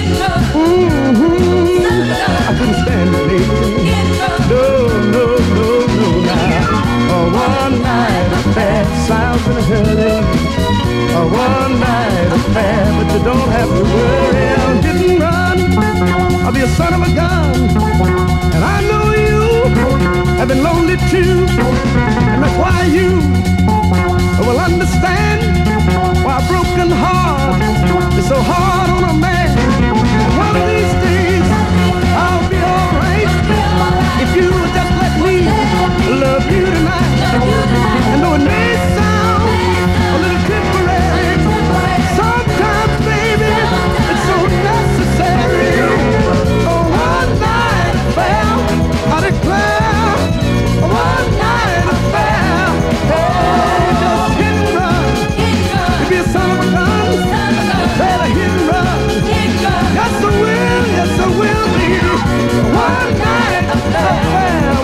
[0.55, 2.11] Mhm.
[2.49, 3.59] I couldn't stand it, baby.
[4.51, 4.67] No,
[5.15, 5.25] no,
[5.57, 5.69] no,
[5.99, 7.15] no, now.
[7.17, 7.19] A
[7.49, 10.17] one night affair sounds in a hurry.
[11.19, 14.47] A one night affair, but you don't have to worry.
[14.87, 15.59] Hit and run.
[16.45, 17.55] I'll be a son of a gun.
[18.55, 19.05] And I know
[20.39, 21.47] have been lonely too.
[22.33, 23.11] And that's why you
[24.47, 25.41] will understand
[26.25, 27.63] why a broken heart
[28.19, 29.57] is so hard on a man.
[30.37, 31.47] One of these days,
[32.25, 33.31] I'll be alright
[34.25, 35.37] if you will just let me
[36.23, 37.13] love you tonight.
[38.13, 38.96] And though it may
[61.07, 61.89] Yes, I will be
[62.75, 64.76] one night affair.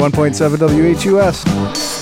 [0.00, 1.99] 101.7 WHUS.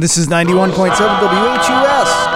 [0.00, 2.29] This is 91.7 WHUS.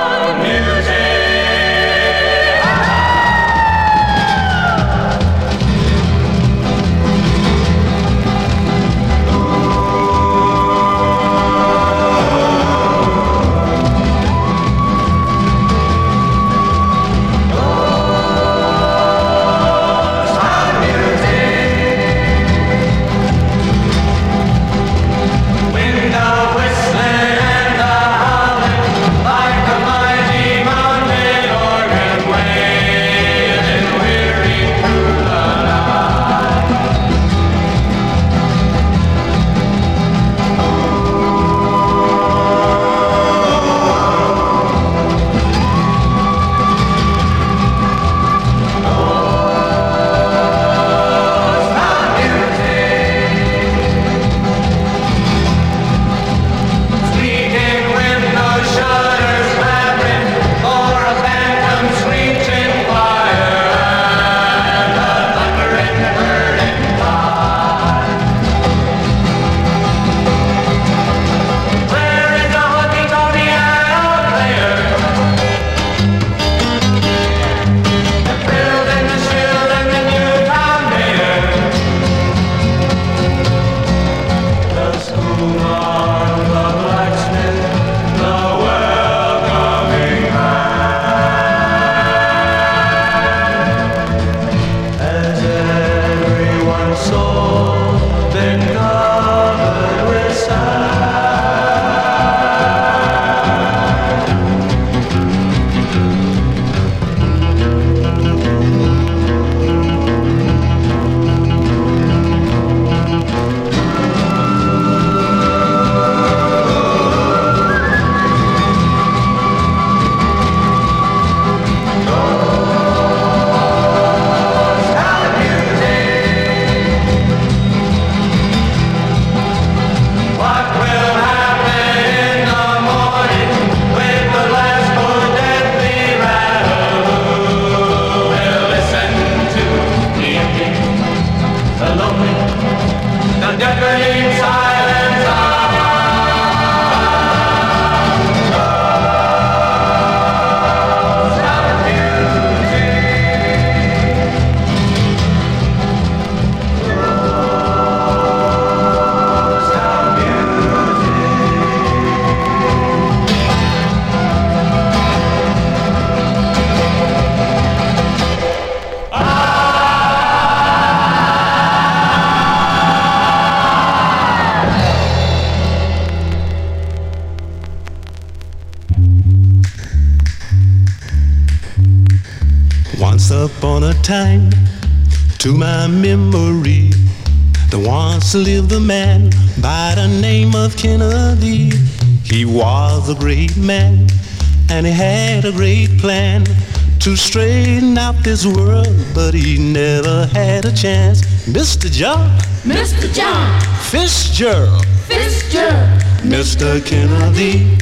[198.24, 201.20] This world, but he never had a chance.
[201.46, 201.92] Mr.
[201.92, 202.30] John,
[202.62, 203.12] Mr.
[203.12, 206.84] John Fitzgerald, Fitzgerald, Mr.
[206.84, 207.76] Kennedy,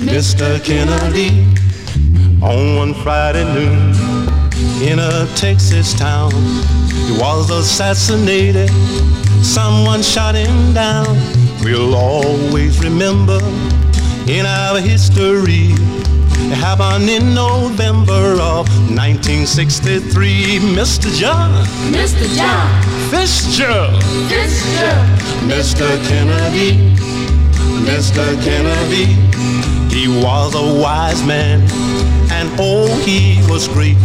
[0.00, 0.62] Mr.
[0.64, 1.46] Kennedy.
[2.42, 3.94] On one Friday noon
[4.82, 6.32] in a Texas town,
[7.06, 8.68] he was assassinated.
[9.44, 11.16] Someone shot him down.
[11.62, 13.38] We'll always remember
[14.26, 15.74] in our history.
[16.50, 20.58] It happened in November of 1963.
[20.74, 21.12] Mr.
[21.14, 22.26] John, Mr.
[22.36, 22.68] John
[23.10, 25.86] Fitzgerald, Fitzgerald, Mr.
[26.08, 26.96] Kennedy,
[27.86, 28.24] Mr.
[28.42, 29.06] Kennedy.
[29.94, 31.60] He was a wise man,
[32.32, 33.98] and oh, he was great.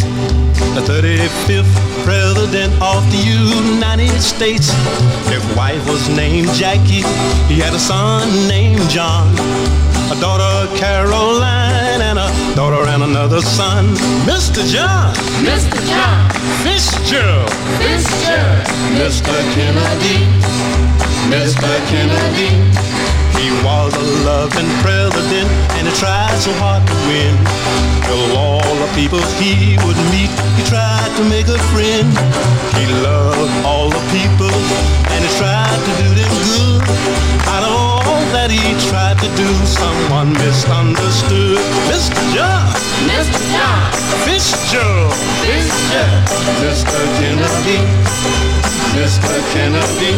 [0.75, 4.69] The 35th president of the United States.
[5.27, 7.03] His wife was named Jackie.
[7.47, 9.33] He had a son named John,
[10.11, 13.85] a daughter Caroline, and a daughter and another son.
[14.23, 14.63] Mr.
[14.71, 15.13] John,
[15.43, 15.79] Mr.
[15.89, 16.31] John
[16.63, 19.35] Fitzgerald, Fitzgerald, Mr.
[19.53, 20.19] Kennedy,
[21.27, 21.69] Mr.
[21.91, 22.55] Kennedy.
[23.37, 27.35] He was a loving president and he tried so hard to win.
[28.07, 32.09] Of all the people he would meet, he tried to make a friend.
[32.79, 34.55] He loved all the people
[35.11, 37.06] and he tried to do them good.
[38.27, 41.63] All that he tried to do, someone misunderstood.
[41.87, 42.19] Mr.
[42.35, 42.67] John,
[43.07, 43.39] Mr.
[43.55, 43.87] John
[44.27, 45.15] Fitzgerald,
[45.47, 46.27] Fitzgerald,
[46.59, 46.99] Mr.
[47.23, 47.79] Kennedy,
[48.99, 49.31] Mr.
[49.55, 50.11] Kennedy.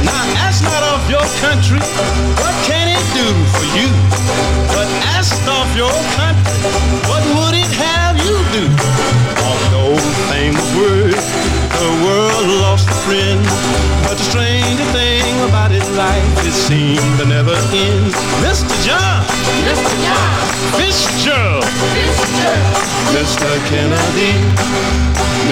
[0.00, 1.84] Now ask not of your country,
[2.40, 3.88] what can it do for you?
[4.72, 6.56] But ask of your country,
[7.04, 8.64] what would it have you do?
[9.44, 11.20] Of those famous words,
[11.78, 13.40] the world lost a friend.
[14.04, 18.12] But the strange thing about his life, it seemed to never end.
[18.40, 18.72] Mr.
[18.86, 19.24] John,
[19.68, 19.92] Mr.
[20.04, 20.46] John
[20.78, 23.50] Fitzgerald, Fitzgerald, Mr.
[23.68, 24.32] Kennedy,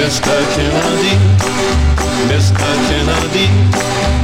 [0.00, 0.34] Mr.
[0.56, 1.14] Kennedy,
[2.30, 2.56] Mr.
[2.88, 3.48] Kennedy,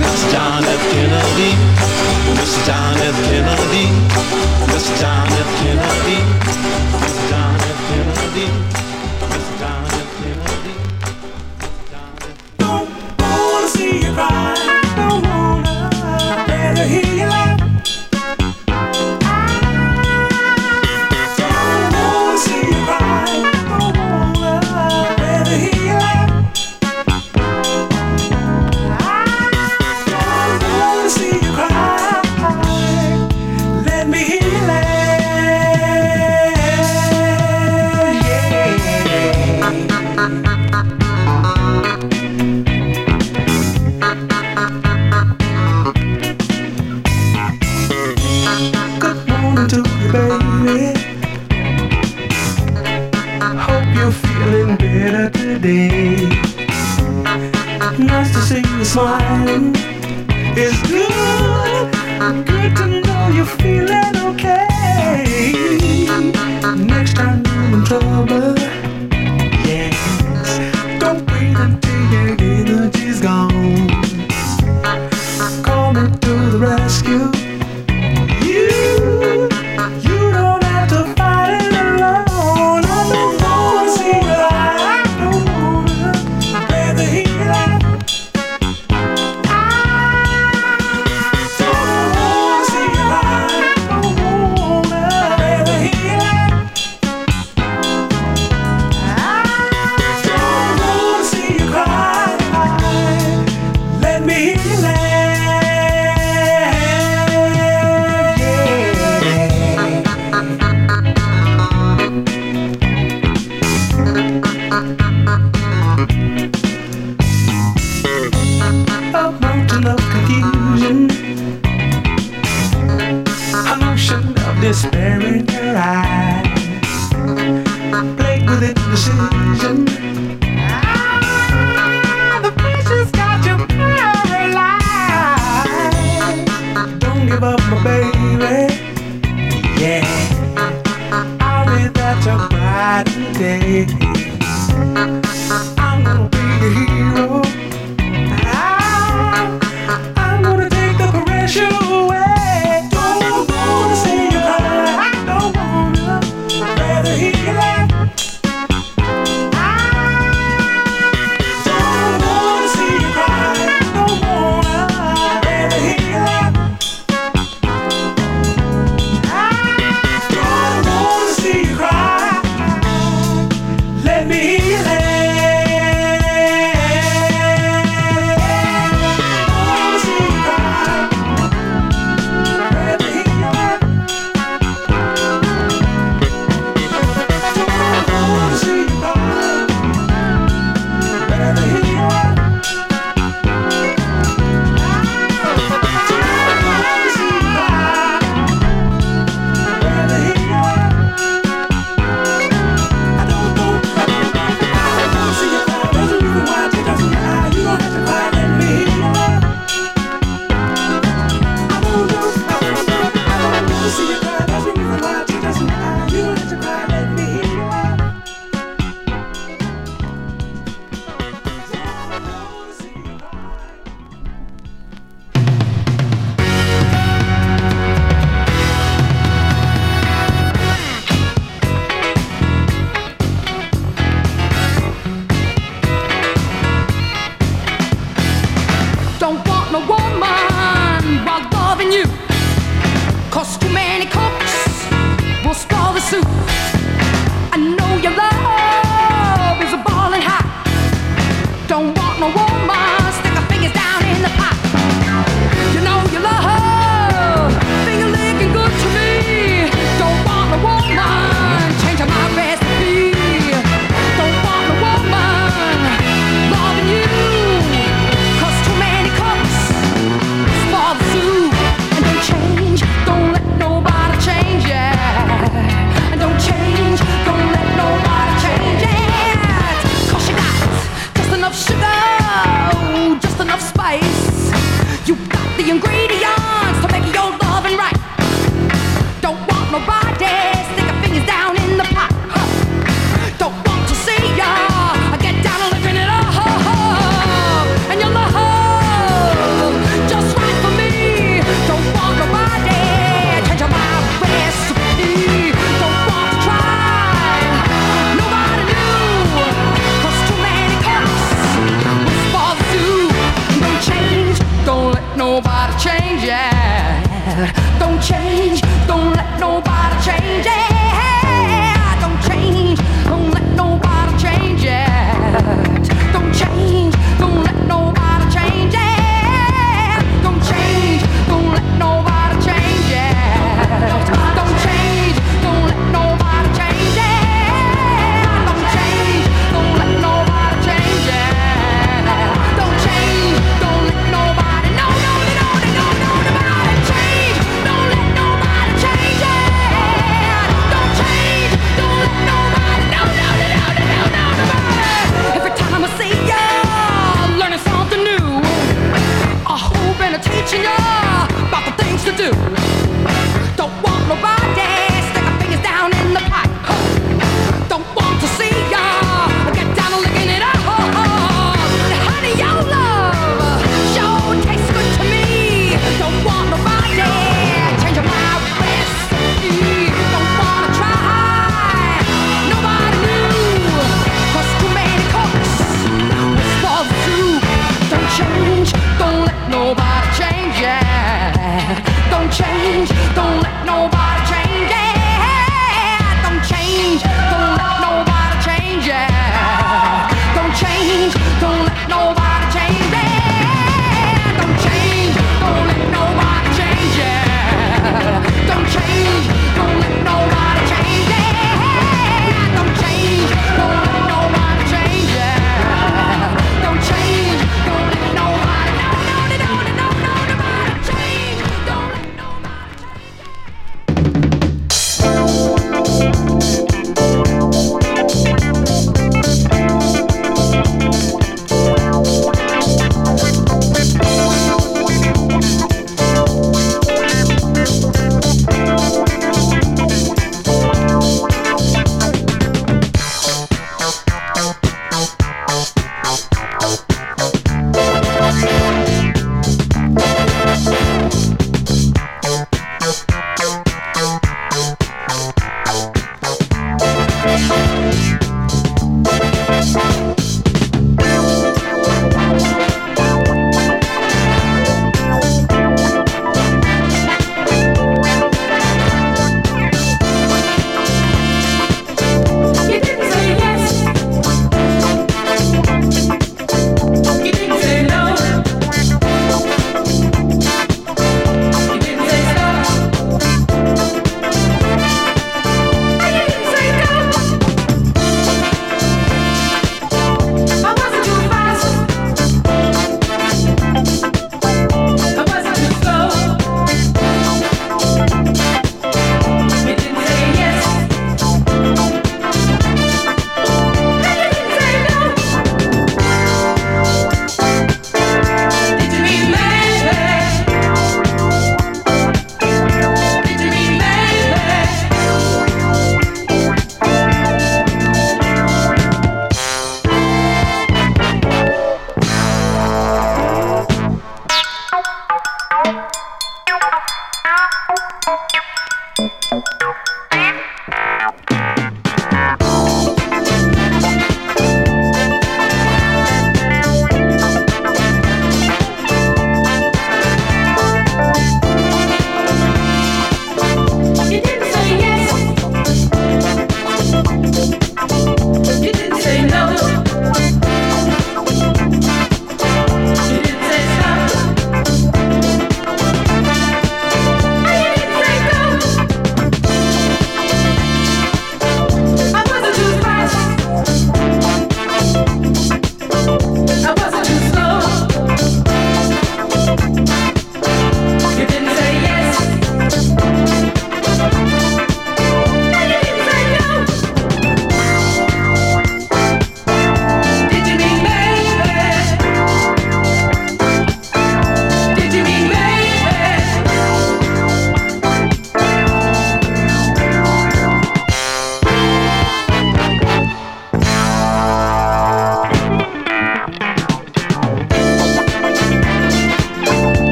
[0.00, 0.32] Mr.
[0.32, 0.82] John F.
[0.92, 1.52] Kennedy,
[2.36, 2.58] Mr.
[2.66, 3.16] John F.
[3.30, 3.86] Kennedy,
[4.72, 4.92] Mr.
[5.00, 5.50] John F.
[5.62, 6.18] Kennedy,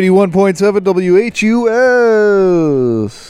[0.00, 0.82] 91.7
[3.06, 3.23] WHUS.